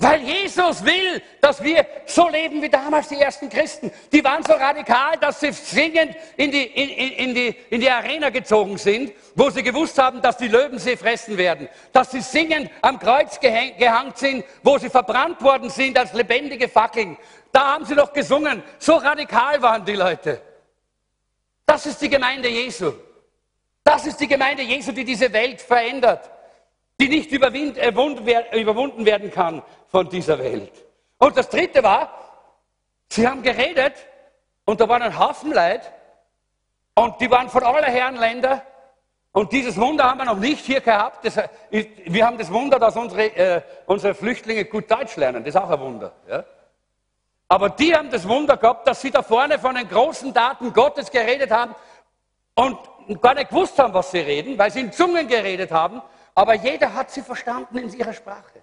[0.00, 3.90] Weil Jesus will, dass wir so leben wie damals die ersten Christen.
[4.12, 8.30] Die waren so radikal, dass sie singend in die, in, in, die, in die Arena
[8.30, 11.68] gezogen sind, wo sie gewusst haben, dass die Löwen sie fressen werden.
[11.92, 17.16] Dass sie singend am Kreuz gehangen sind, wo sie verbrannt worden sind als lebendige Fackeln.
[17.50, 18.62] Da haben sie doch gesungen.
[18.78, 20.40] So radikal waren die Leute.
[21.66, 22.92] Das ist die Gemeinde Jesu.
[23.82, 26.30] Das ist die Gemeinde Jesu, die diese Welt verändert
[27.00, 30.72] die nicht überwunden werden kann von dieser Welt.
[31.18, 32.12] Und das Dritte war,
[33.08, 33.94] sie haben geredet
[34.64, 35.86] und da waren ein Haufen Leute
[36.94, 38.62] und die waren von aller Herren Länder
[39.32, 41.24] und dieses Wunder haben wir noch nicht hier gehabt.
[41.24, 41.38] Das,
[41.70, 45.44] wir haben das Wunder, dass unsere, äh, unsere Flüchtlinge gut Deutsch lernen.
[45.44, 46.12] Das ist auch ein Wunder.
[46.28, 46.44] Ja?
[47.46, 51.10] Aber die haben das Wunder gehabt, dass sie da vorne von den großen Daten Gottes
[51.10, 51.74] geredet haben
[52.54, 52.76] und
[53.20, 56.02] gar nicht gewusst haben, was sie reden, weil sie in Zungen geredet haben
[56.38, 58.62] aber jeder hat sie verstanden in ihrer Sprache.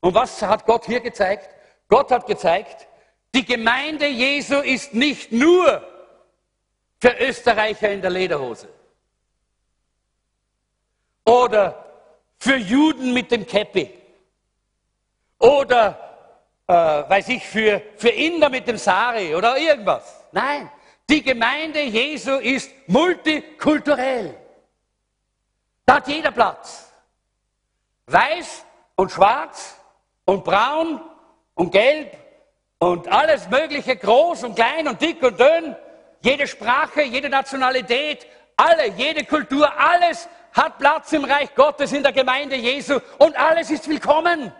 [0.00, 1.48] Und was hat Gott hier gezeigt?
[1.88, 2.86] Gott hat gezeigt,
[3.34, 5.82] Die Gemeinde Jesu ist nicht nur
[7.00, 8.68] für Österreicher in der Lederhose
[11.24, 11.64] oder
[12.38, 13.88] für Juden mit dem Käppi
[15.38, 15.98] oder,
[16.66, 20.22] äh, weiß ich, für, für Inder mit dem Sari oder irgendwas.
[20.32, 20.70] Nein,
[21.08, 24.43] die Gemeinde Jesu ist multikulturell.
[25.86, 26.90] Da hat jeder Platz.
[28.06, 28.64] Weiß
[28.96, 29.76] und schwarz
[30.24, 31.00] und braun
[31.54, 32.16] und gelb
[32.78, 35.76] und alles Mögliche, groß und klein und dick und dünn,
[36.20, 38.26] jede Sprache, jede Nationalität,
[38.56, 43.70] alle, jede Kultur, alles hat Platz im Reich Gottes in der Gemeinde Jesu und alles
[43.70, 44.52] ist willkommen.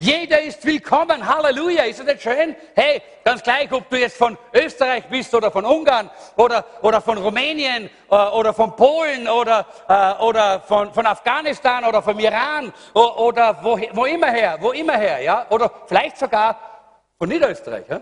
[0.00, 1.26] Jeder ist willkommen.
[1.26, 1.82] Halleluja.
[1.82, 2.54] Ist das nicht schön?
[2.76, 7.18] Hey, ganz gleich, ob du jetzt von Österreich bist oder von Ungarn oder, oder von
[7.18, 13.18] Rumänien äh, oder von Polen oder, äh, oder von, von Afghanistan oder vom Iran oder,
[13.18, 15.46] oder wo, wo immer her, wo immer her, ja?
[15.50, 16.60] Oder vielleicht sogar
[17.18, 18.00] von Niederösterreich, ja?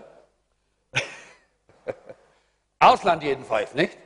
[2.79, 3.97] Ausland jedenfalls, nicht?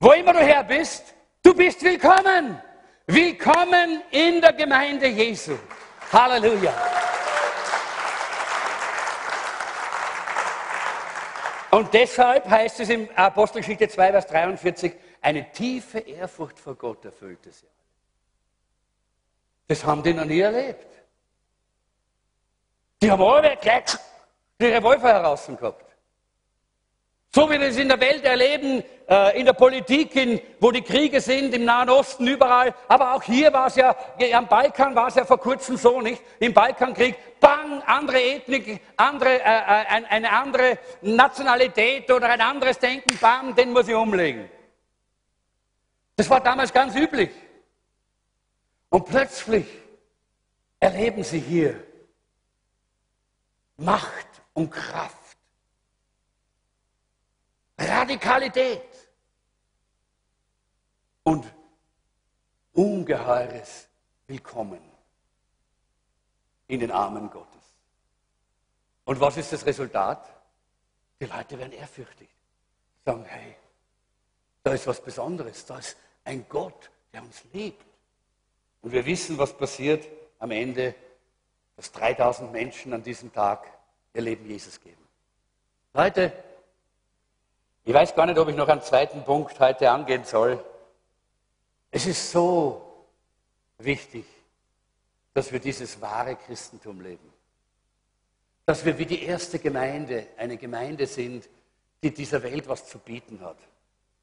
[0.00, 2.62] Wo immer du her bist, du bist willkommen.
[3.06, 5.58] Willkommen in der Gemeinde Jesu.
[6.12, 6.74] Halleluja.
[11.70, 17.52] Und deshalb heißt es im Apostelgeschichte 2, Vers 43, eine tiefe Ehrfurcht vor Gott erfüllte
[17.52, 17.66] sie.
[19.68, 20.86] Das haben die noch nie erlebt.
[23.02, 23.96] Die haben alle gleich
[24.58, 25.84] die Revolver heraus gehabt.
[27.34, 30.82] So wie wir es in der Welt erleben, äh, in der Politik, in, wo die
[30.82, 32.74] Kriege sind, im Nahen Osten, überall.
[32.88, 33.94] Aber auch hier war es ja,
[34.32, 36.22] am Balkan war es ja vor kurzem so, nicht?
[36.40, 43.16] Im Balkankrieg, bang, andere Ethnik, andere, äh, äh eine andere Nationalität oder ein anderes Denken,
[43.20, 44.50] bang, den muss ich umlegen.
[46.16, 47.30] Das war damals ganz üblich.
[48.88, 49.66] Und plötzlich
[50.80, 51.82] erleben sie hier
[53.76, 55.26] Macht und Kraft
[57.78, 58.82] Radikalität
[61.26, 61.44] und
[62.72, 63.88] ungeheures
[64.28, 64.80] Willkommen
[66.68, 67.74] in den Armen Gottes.
[69.04, 70.24] Und was ist das Resultat?
[71.20, 72.28] Die Leute werden ehrfürchtig.
[73.04, 73.56] Sagen, hey,
[74.62, 77.84] da ist was Besonderes, da ist ein Gott, der uns liebt.
[78.82, 80.06] Und wir wissen, was passiert
[80.38, 80.94] am Ende,
[81.74, 83.66] dass 3000 Menschen an diesem Tag
[84.14, 85.02] ihr Leben Jesus geben.
[85.92, 86.32] Leute,
[87.84, 90.64] ich weiß gar nicht, ob ich noch einen zweiten Punkt heute angehen soll.
[91.96, 93.06] Es ist so
[93.78, 94.26] wichtig,
[95.32, 97.32] dass wir dieses wahre Christentum leben.
[98.66, 101.48] Dass wir wie die erste Gemeinde eine Gemeinde sind,
[102.02, 103.56] die dieser Welt was zu bieten hat.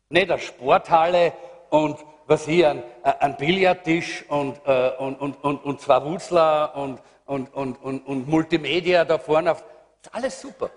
[0.10, 1.34] Nicht eine Sporthalle
[1.72, 1.98] und
[2.28, 7.52] was hier, ein, ein Billardtisch und, äh, und, und, und, und zwei Wutzler und, und,
[7.56, 9.52] und, und, und Multimedia da vorne.
[9.52, 9.64] Auf,
[10.12, 10.70] alles super.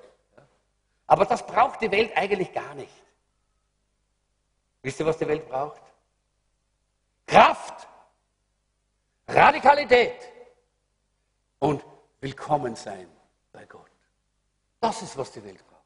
[1.06, 2.94] Aber das braucht die Welt eigentlich gar nicht.
[4.80, 5.82] Wisst ihr, was die Welt braucht?
[7.26, 7.88] Kraft,
[9.28, 10.14] Radikalität
[11.58, 11.84] und
[12.20, 13.08] willkommen sein
[13.52, 13.90] bei Gott.
[14.80, 15.82] Das ist, was die Welt braucht.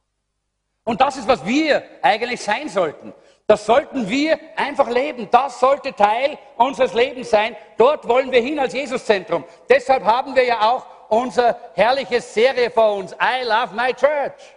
[0.85, 3.15] Und das ist, was wir eigentlich sein sollten.
[3.47, 5.29] Das sollten wir einfach leben.
[5.31, 7.57] Das sollte Teil unseres Lebens sein.
[7.79, 9.45] Dort wollen wir hin als Jesuszentrum.
[9.69, 13.13] Deshalb haben wir ja auch unsere herrliche Serie vor uns.
[13.13, 14.57] I love my church.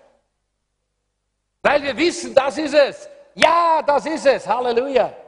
[1.62, 3.10] Weil wir wissen, das ist es.
[3.36, 4.46] Ja, das ist es.
[4.46, 5.23] Halleluja.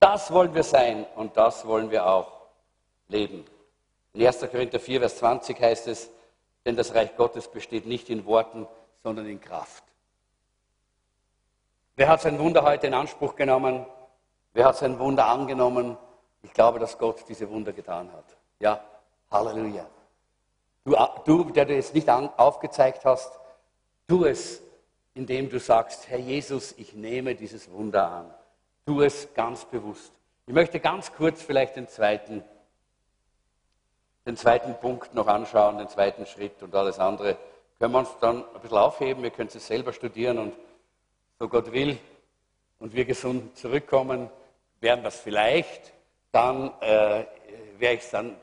[0.00, 2.32] Das wollen wir sein und das wollen wir auch
[3.08, 3.44] leben.
[4.12, 4.40] In 1.
[4.50, 6.10] Korinther 4, Vers 20 heißt es,
[6.64, 8.66] denn das Reich Gottes besteht nicht in Worten,
[9.02, 9.82] sondern in Kraft.
[11.96, 13.84] Wer hat sein Wunder heute in Anspruch genommen?
[14.52, 15.96] Wer hat sein Wunder angenommen?
[16.42, 18.36] Ich glaube, dass Gott diese Wunder getan hat.
[18.60, 18.84] Ja,
[19.30, 19.86] Halleluja.
[20.84, 23.38] Du, du der du jetzt nicht aufgezeigt hast,
[24.06, 24.62] tu es
[25.18, 28.34] indem du sagst, Herr Jesus, ich nehme dieses Wunder an.
[28.88, 30.14] Tu es ganz bewusst.
[30.46, 32.42] Ich möchte ganz kurz vielleicht den zweiten,
[34.24, 37.36] den zweiten Punkt noch anschauen, den zweiten Schritt und alles andere.
[37.78, 40.54] Können wir uns dann ein bisschen aufheben, wir können es selber studieren und
[41.38, 41.98] so Gott will
[42.78, 44.30] und wir gesund zurückkommen,
[44.80, 45.92] werden das vielleicht,
[46.32, 47.26] dann äh,
[47.76, 48.36] werde ich es dann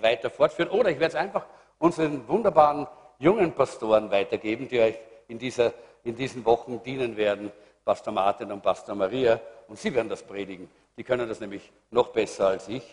[0.00, 0.70] weiter fortführen.
[0.70, 1.46] Oder ich werde es einfach
[1.80, 2.86] unseren wunderbaren
[3.18, 5.72] jungen Pastoren weitergeben, die euch in dieser
[6.04, 7.52] in diesen Wochen dienen werden,
[7.90, 9.40] Pastor Martin und Pastor Maria.
[9.66, 10.70] Und sie werden das predigen.
[10.96, 12.84] Die können das nämlich noch besser als ich.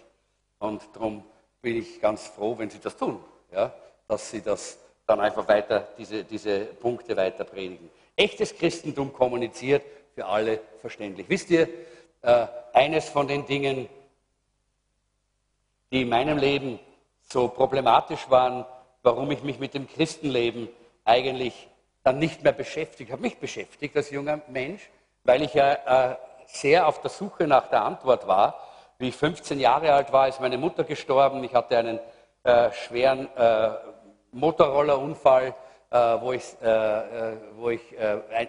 [0.58, 1.24] Und darum
[1.62, 3.24] bin ich ganz froh, wenn sie das tun.
[3.52, 3.72] Ja?
[4.08, 7.91] Dass sie das dann einfach weiter, diese, diese Punkte weiter predigen.
[8.16, 9.84] Echtes Christentum kommuniziert
[10.16, 11.30] für alle verständlich.
[11.30, 11.70] Wisst ihr,
[12.24, 13.88] äh, eines von den Dingen,
[15.91, 16.80] die in meinem Leben
[17.22, 18.66] so problematisch waren,
[19.04, 20.68] warum ich mich mit dem Christenleben
[21.06, 21.68] eigentlich
[22.08, 24.89] dann nicht mehr beschäftigt, habe mich beschäftigt als junger Mensch,
[25.26, 28.64] weil ich ja äh, sehr auf der Suche nach der Antwort war.
[28.97, 31.43] Wie ich 15 Jahre alt war, ist meine Mutter gestorben.
[31.43, 31.99] Ich hatte einen
[32.45, 33.72] äh, schweren äh,
[34.32, 35.53] Motorrollerunfall,
[35.89, 38.47] äh, wo ich, äh, äh, wo ich ein,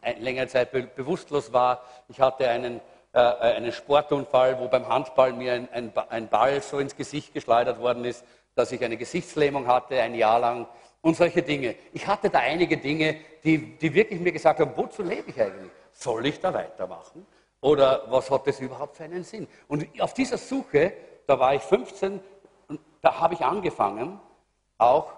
[0.00, 1.82] ein, längere Zeit be bewusstlos war.
[2.08, 2.80] Ich hatte einen,
[3.12, 8.04] einen Sportunfall, wo beim Handball mir ein, ein, ein Ball so ins Gesicht geschleudert worden
[8.04, 8.24] ist,
[8.54, 10.68] dass ich eine Gesichtslähmung hatte, ein Jahr lang
[11.02, 11.74] und solche Dinge.
[11.92, 15.70] Ich hatte da einige Dinge, die, die wirklich mir gesagt haben, wozu lebe ich eigentlich?
[15.92, 17.26] Soll ich da weitermachen?
[17.60, 19.46] Oder was hat das überhaupt für einen Sinn?
[19.68, 20.92] Und auf dieser Suche,
[21.26, 22.20] da war ich 15,
[23.00, 24.18] da habe ich angefangen,
[24.78, 25.12] auch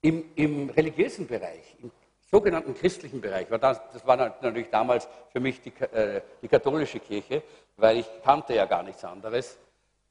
[0.00, 1.90] im, im, religiösen Bereich, im
[2.30, 6.98] sogenannten christlichen Bereich, weil das, das war natürlich damals für mich die, äh, die, katholische
[6.98, 7.42] Kirche,
[7.76, 9.58] weil ich kannte ja gar nichts anderes.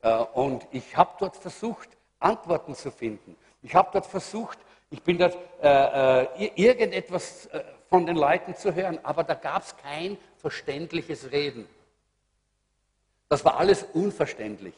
[0.02, 1.90] Äh, und ich habe dort versucht,
[2.20, 3.36] Antworten zu finden.
[3.62, 4.58] Ich habe dort versucht,
[4.92, 9.64] ich bin dort äh, äh irgendetwas äh, von den Leuten zu hören, aber da gab
[9.64, 11.68] es kein verständliches Reden.
[13.28, 14.74] Das war alles unverständlich.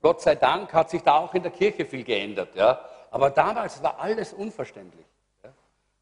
[0.00, 2.54] Gott sei Dank hat sich da auch in der Kirche viel geändert.
[2.54, 2.80] Ja?
[3.10, 5.06] Aber damals war alles unverständlich.
[5.42, 5.50] Ja?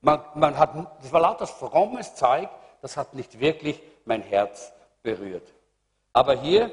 [0.03, 2.49] Man, man hat, das war lauter frommes Zeug,
[2.83, 5.47] das hat nicht wirklich mein Herz berührt.
[6.13, 6.71] Aber hier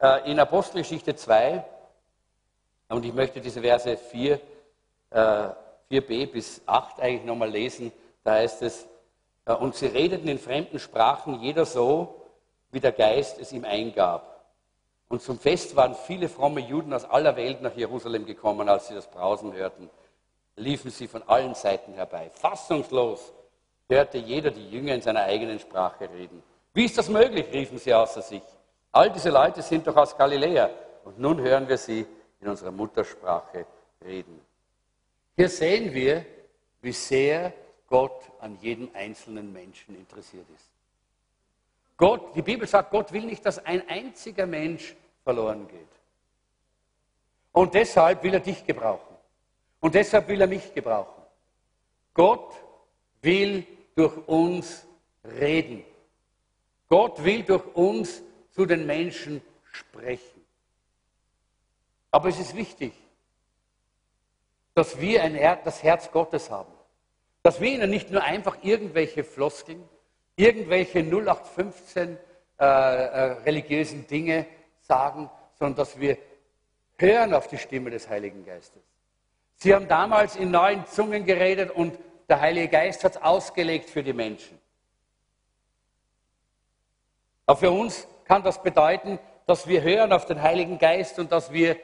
[0.00, 1.64] äh, in Apostelgeschichte 2,
[2.90, 4.40] und ich möchte diese Verse 4,
[5.10, 5.48] äh,
[5.90, 7.92] 4b bis 8 eigentlich nochmal lesen.
[8.24, 8.86] Da heißt es,
[9.44, 12.22] und sie redeten in fremden Sprachen, jeder so,
[12.70, 14.44] wie der Geist es ihm eingab.
[15.08, 18.94] Und zum Fest waren viele fromme Juden aus aller Welt nach Jerusalem gekommen, als sie
[18.94, 19.88] das Brausen hörten.
[20.56, 22.30] Liefen sie von allen Seiten herbei.
[22.34, 23.32] Fassungslos
[23.88, 26.42] hörte jeder die Jünger in seiner eigenen Sprache reden.
[26.74, 27.46] Wie ist das möglich?
[27.50, 28.42] riefen sie außer sich.
[28.92, 30.68] All diese Leute sind doch aus Galiläa
[31.04, 32.06] und nun hören wir sie
[32.40, 33.66] in unserer Muttersprache
[34.04, 34.40] reden.
[35.38, 36.26] Hier sehen wir,
[36.82, 37.54] wie sehr
[37.86, 40.68] Gott an jedem einzelnen Menschen interessiert ist.
[41.96, 45.86] Gott, die Bibel sagt, Gott will nicht, dass ein einziger Mensch verloren geht.
[47.52, 49.14] Und deshalb will er dich gebrauchen.
[49.78, 51.22] Und deshalb will er mich gebrauchen.
[52.14, 52.52] Gott
[53.22, 53.64] will
[53.94, 54.88] durch uns
[55.22, 55.84] reden.
[56.88, 60.44] Gott will durch uns zu den Menschen sprechen.
[62.10, 62.92] Aber es ist wichtig,
[64.78, 66.72] dass wir ein Her das Herz Gottes haben.
[67.42, 69.82] Dass wir ihnen nicht nur einfach irgendwelche Floskeln,
[70.36, 72.16] irgendwelche 0815
[72.60, 74.46] äh, äh, religiösen Dinge
[74.78, 76.16] sagen, sondern dass wir
[76.96, 78.80] hören auf die Stimme des Heiligen Geistes.
[79.56, 81.98] Sie haben damals in neuen Zungen geredet und
[82.28, 84.60] der Heilige Geist hat es ausgelegt für die Menschen.
[87.46, 91.52] Aber für uns kann das bedeuten, dass wir hören auf den Heiligen Geist und dass
[91.52, 91.76] wir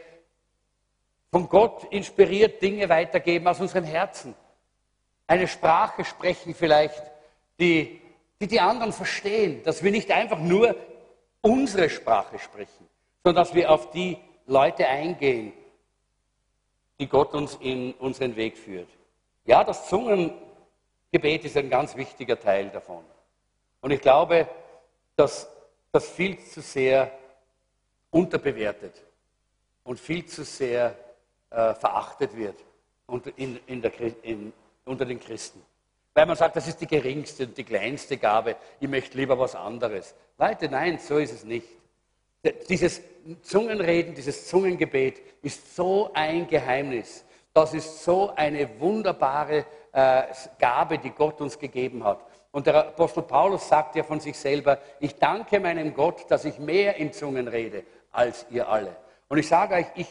[1.35, 4.37] von Gott inspiriert Dinge weitergeben aus unserem Herzen.
[5.27, 7.03] Eine Sprache sprechen vielleicht,
[7.59, 8.01] die,
[8.41, 9.61] die die anderen verstehen.
[9.65, 10.77] Dass wir nicht einfach nur
[11.41, 12.87] unsere Sprache sprechen,
[13.25, 14.17] sondern dass wir auf die
[14.47, 15.53] Leute eingehen,
[17.01, 18.89] die Gott uns in unseren Weg führt.
[19.45, 23.03] Ja, das Zungengebet ist ein ganz wichtiger Teil davon.
[23.81, 24.47] Und ich glaube,
[25.17, 25.51] dass
[25.91, 27.11] das viel zu sehr
[28.13, 29.03] unterbewertet
[29.83, 30.97] und viel zu sehr
[31.55, 32.57] äh, verachtet wird
[33.07, 33.93] unter, in, in der,
[34.23, 34.53] in,
[34.85, 35.63] unter den Christen.
[36.15, 39.55] Weil man sagt, das ist die geringste und die kleinste Gabe, ich möchte lieber was
[39.55, 40.15] anderes.
[40.39, 41.67] Leute, nein, so ist es nicht.
[42.69, 43.01] Dieses
[43.43, 47.25] Zungenreden, dieses Zungengebet ist so ein Geheimnis.
[47.53, 50.23] Das ist so eine wunderbare äh,
[50.59, 52.21] Gabe, die Gott uns gegeben hat.
[52.53, 56.59] Und der Apostel Paulus sagt ja von sich selber, ich danke meinem Gott, dass ich
[56.59, 58.95] mehr in Zungen rede als ihr alle.
[59.29, 60.09] Und ich sage euch, ich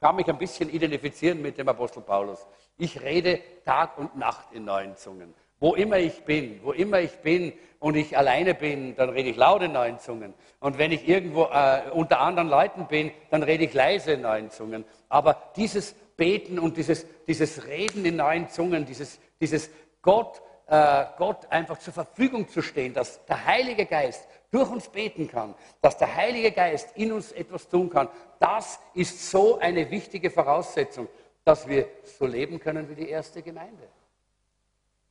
[0.00, 2.46] kann mich ein bisschen identifizieren mit dem Apostel Paulus.
[2.76, 5.34] Ich rede Tag und Nacht in neuen Zungen.
[5.60, 9.36] Wo immer ich bin, wo immer ich bin und ich alleine bin, dann rede ich
[9.36, 10.34] laut in neuen Zungen.
[10.60, 14.50] Und wenn ich irgendwo äh, unter anderen Leuten bin, dann rede ich leise in neuen
[14.50, 14.84] Zungen.
[15.08, 19.70] Aber dieses Beten und dieses, dieses Reden in neuen Zungen, dieses, dieses
[20.02, 25.28] Gott, äh, Gott einfach zur Verfügung zu stehen, dass der Heilige Geist durch uns beten
[25.28, 28.08] kann, dass der Heilige Geist in uns etwas tun kann,
[28.38, 31.08] das ist so eine wichtige Voraussetzung,
[31.44, 33.88] dass wir so leben können wie die erste Gemeinde.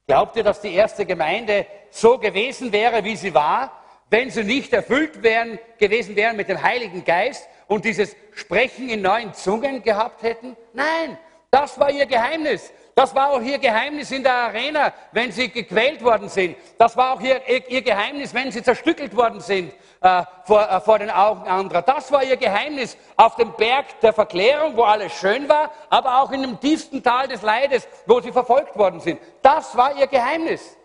[0.06, 4.72] Glaubt ihr, dass die erste Gemeinde so gewesen wäre, wie sie war, wenn sie nicht
[4.72, 10.24] erfüllt wären, gewesen wären mit dem Heiligen Geist und dieses Sprechen in neuen Zungen gehabt
[10.24, 10.56] hätten?
[10.74, 11.18] Nein,
[11.52, 12.72] das war ihr Geheimnis.
[12.98, 16.58] Das war auch ihr Geheimnis in der Arena, wenn sie gequält worden sind.
[16.80, 17.40] Das war auch ihr,
[17.70, 19.72] ihr Geheimnis, wenn sie zerstückelt worden sind
[20.02, 21.84] äh, vor, äh, vor den Augen anderer.
[21.84, 26.32] Das war ihr Geheimnis auf dem Berg der Verklärung, wo alles schön war, aber auch
[26.32, 29.20] in dem tiefsten Tal des Leides, wo sie verfolgt worden sind.
[29.44, 30.76] Das war ihr Geheimnis.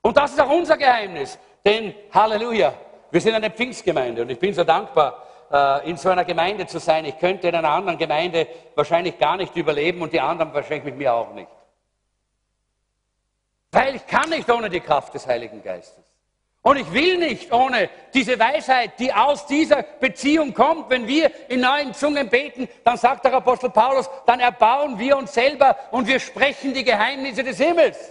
[0.00, 1.40] Und das ist auch unser Geheimnis.
[1.64, 2.72] Denn, Halleluja,
[3.10, 5.24] wir sind eine Pfingstgemeinde und ich bin so dankbar,
[5.84, 7.04] in so einer Gemeinde zu sein.
[7.06, 10.96] Ich könnte in einer anderen Gemeinde wahrscheinlich gar nicht überleben und die anderen wahrscheinlich mit
[10.96, 11.48] mir auch nicht.
[13.72, 16.04] Weil ich kann nicht ohne die Kraft des Heiligen Geistes.
[16.62, 20.90] Und ich will nicht ohne diese Weisheit, die aus dieser Beziehung kommt.
[20.90, 25.32] Wenn wir in neuen Zungen beten, dann sagt der Apostel Paulus, dann erbauen wir uns
[25.32, 28.10] selber und wir sprechen die Geheimnisse des Himmels.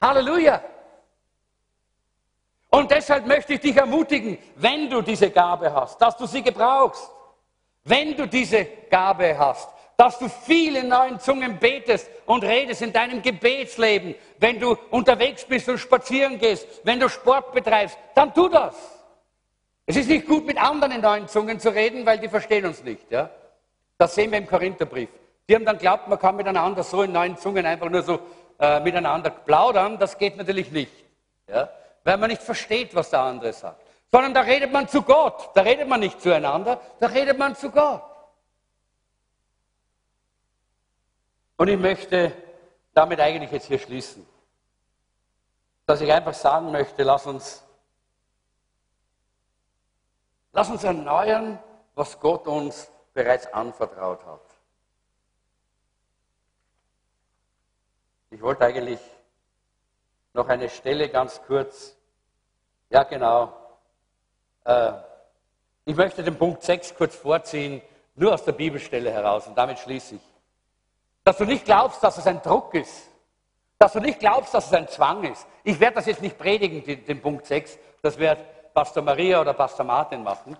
[0.00, 0.60] Halleluja.
[2.76, 7.10] Und deshalb möchte ich dich ermutigen, wenn du diese Gabe hast, dass du sie gebrauchst.
[7.84, 13.22] Wenn du diese Gabe hast, dass du viele neuen Zungen betest und redest in deinem
[13.22, 18.74] Gebetsleben, wenn du unterwegs bist und spazieren gehst, wenn du Sport betreibst, dann tu das.
[19.86, 22.84] Es ist nicht gut, mit anderen in neuen Zungen zu reden, weil die verstehen uns
[22.84, 23.10] nicht.
[23.10, 23.30] Ja?
[23.96, 25.08] Das sehen wir im Korintherbrief.
[25.48, 28.18] Die haben dann glaubt, man kann miteinander so in neuen Zungen einfach nur so
[28.60, 29.98] äh, miteinander plaudern.
[29.98, 30.92] Das geht natürlich nicht.
[31.48, 31.70] Ja?
[32.06, 33.82] Weil man nicht versteht, was der andere sagt.
[34.12, 35.50] Sondern da redet man zu Gott.
[35.56, 38.04] Da redet man nicht zueinander, da redet man zu Gott.
[41.56, 42.32] Und ich möchte
[42.94, 44.24] damit eigentlich jetzt hier schließen.
[45.84, 47.64] Dass ich einfach sagen möchte, lass uns,
[50.52, 51.58] lass uns erneuern,
[51.96, 54.42] was Gott uns bereits anvertraut hat.
[58.30, 59.00] Ich wollte eigentlich
[60.34, 61.95] noch eine Stelle ganz kurz,
[62.90, 63.52] ja genau,
[64.64, 64.92] äh,
[65.84, 67.80] ich möchte den Punkt 6 kurz vorziehen,
[68.16, 70.20] nur aus der Bibelstelle heraus und damit schließe ich.
[71.22, 73.08] Dass du nicht glaubst, dass es ein Druck ist.
[73.78, 75.46] Dass du nicht glaubst, dass es ein Zwang ist.
[75.64, 77.78] Ich werde das jetzt nicht predigen, den, Punkt 6.
[78.00, 78.38] Das wird
[78.72, 80.56] Pastor Maria oder Pastor Martin machen.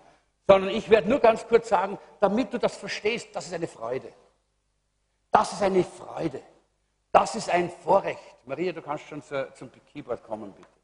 [0.47, 4.13] Sondern ich werde nur ganz kurz sagen, damit du das verstehst, das ist eine Freude.
[5.31, 6.43] Das ist eine Freude.
[7.11, 8.37] Das ist ein Vorrecht.
[8.45, 10.76] Maria, du kannst schon zu, zum Keyboard kommen, bitte.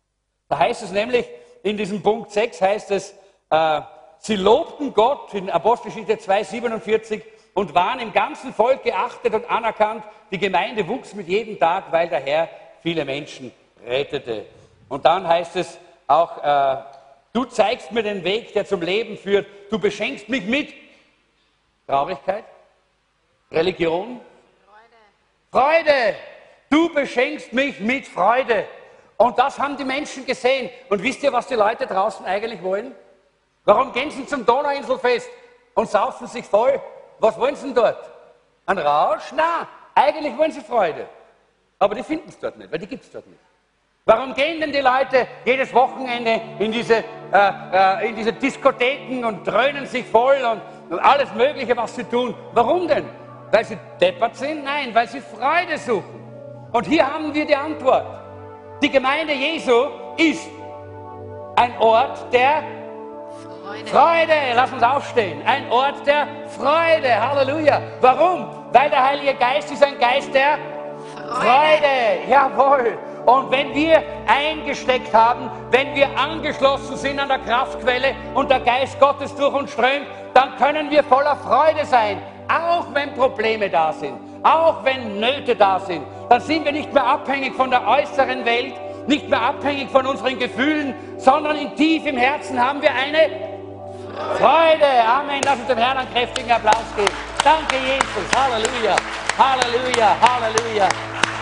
[0.53, 1.24] Da heißt es nämlich,
[1.62, 3.14] in diesem Punkt 6 heißt es,
[3.48, 3.80] äh,
[4.18, 7.22] sie lobten Gott in Apostelgeschichte 2, 47
[7.55, 10.05] und waren im ganzen Volk geachtet und anerkannt.
[10.30, 12.50] Die Gemeinde wuchs mit jedem Tag, weil der Herr
[12.82, 13.50] viele Menschen
[13.82, 14.44] rettete.
[14.90, 16.82] Und dann heißt es auch, äh,
[17.32, 19.46] du zeigst mir den Weg, der zum Leben führt.
[19.70, 20.74] Du beschenkst mich mit
[21.86, 22.44] Traurigkeit,
[23.50, 24.20] Religion,
[25.50, 25.82] Freude.
[25.82, 26.14] Freude.
[26.68, 28.66] Du beschenkst mich mit Freude.
[29.23, 30.68] Und das haben die Menschen gesehen.
[30.91, 32.93] Und wisst ihr, was die Leute draußen eigentlich wollen?
[33.64, 35.31] Warum gehen sie zum Donauinselfest
[35.75, 36.81] und saufen sich voll?
[37.20, 38.11] Was wollen sie denn dort?
[38.66, 39.31] Ein Rausch?
[39.31, 41.07] Nein, eigentlich wollen sie Freude.
[41.79, 43.39] Aber die finden es dort nicht, weil die gibt es dort nicht.
[44.07, 47.53] Warum gehen denn die Leute jedes Wochenende in diese, äh,
[48.03, 52.35] äh, in diese Diskotheken und dröhnen sich voll und, und alles Mögliche, was sie tun?
[52.55, 53.09] Warum denn?
[53.53, 54.64] Weil sie deppert sind?
[54.64, 56.68] Nein, weil sie Freude suchen.
[56.73, 58.22] Und hier haben wir die Antwort.
[58.83, 60.51] Die Gemeinde Jesu ist
[61.55, 62.64] ein Ort der
[63.62, 63.87] Freude.
[63.87, 65.41] Freude, lass uns aufstehen.
[65.47, 67.14] Ein Ort der Freude.
[67.20, 67.80] Halleluja.
[68.01, 68.49] Warum?
[68.72, 70.59] Weil der Heilige Geist ist ein Geist der
[71.14, 71.45] Freude.
[71.45, 72.28] Freude.
[72.28, 72.99] Jawohl.
[73.24, 78.99] Und wenn wir eingesteckt haben, wenn wir angeschlossen sind an der Kraftquelle und der Geist
[78.99, 84.18] Gottes durch uns strömt, dann können wir voller Freude sein, auch wenn Probleme da sind,
[84.43, 86.05] auch wenn Nöte da sind.
[86.28, 88.74] Dann sind wir nicht mehr abhängig von der äußeren Welt,
[89.07, 93.53] nicht mehr abhängig von unseren Gefühlen, sondern in tief im Herzen haben wir eine
[94.38, 94.86] Freude.
[95.07, 95.40] Amen.
[95.45, 97.12] Lass uns dem Herrn einen kräftigen Applaus geben.
[97.43, 98.28] Danke, Jesus.
[98.36, 98.97] Halleluja.
[99.38, 100.16] Halleluja.
[100.20, 100.88] Halleluja.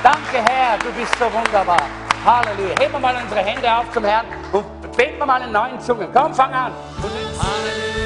[0.02, 0.78] Danke, Herr.
[0.78, 1.82] Du bist so wunderbar.
[2.24, 2.74] Halleluja.
[2.80, 6.08] Heben wir mal unsere Hände auf zum Herrn und beten wir mal in neuen Zungen.
[6.12, 6.72] Komm, fang an.
[7.02, 7.99] Halleluja.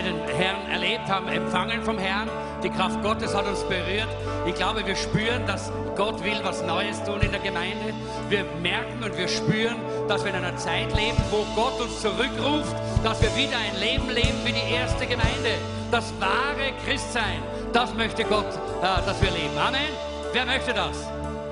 [0.00, 2.30] Heute den Herrn erlebt, haben empfangen vom Herrn.
[2.62, 4.08] Die Kraft Gottes hat uns berührt.
[4.46, 7.92] Ich glaube, wir spüren, dass Gott will was Neues tun in der Gemeinde.
[8.30, 9.76] Wir merken und wir spüren,
[10.08, 12.74] dass wir in einer Zeit leben, wo Gott uns zurückruft,
[13.04, 15.58] dass wir wieder ein Leben leben wie die erste Gemeinde.
[15.90, 17.42] Das wahre Christsein,
[17.74, 18.48] das möchte Gott,
[18.80, 19.58] äh, dass wir leben.
[19.58, 19.92] Amen.
[20.32, 20.96] Wer möchte das?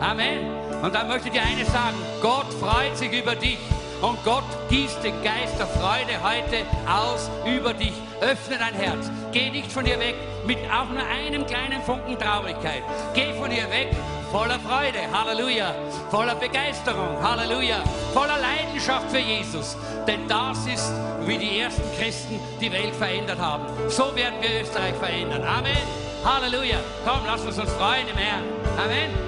[0.00, 0.50] Amen.
[0.82, 3.58] Und dann möchte ich dir eines sagen, Gott freut sich über dich.
[4.00, 7.94] Und Gott gießt den Geist der Freude heute aus über dich.
[8.20, 9.10] Öffne dein Herz.
[9.32, 10.14] Geh nicht von ihr weg
[10.46, 12.82] mit auch nur einem kleinen Funken Traurigkeit.
[13.14, 13.88] Geh von ihr weg
[14.30, 14.98] voller Freude.
[15.12, 15.74] Halleluja.
[16.10, 17.20] Voller Begeisterung.
[17.22, 17.82] Halleluja.
[18.12, 19.76] Voller Leidenschaft für Jesus.
[20.06, 20.92] Denn das ist,
[21.26, 23.64] wie die ersten Christen die Welt verändert haben.
[23.88, 25.42] So werden wir Österreich verändern.
[25.42, 25.76] Amen.
[26.24, 26.78] Halleluja.
[27.04, 28.42] Komm, lass uns uns freuen im Herrn.
[28.76, 29.27] Amen.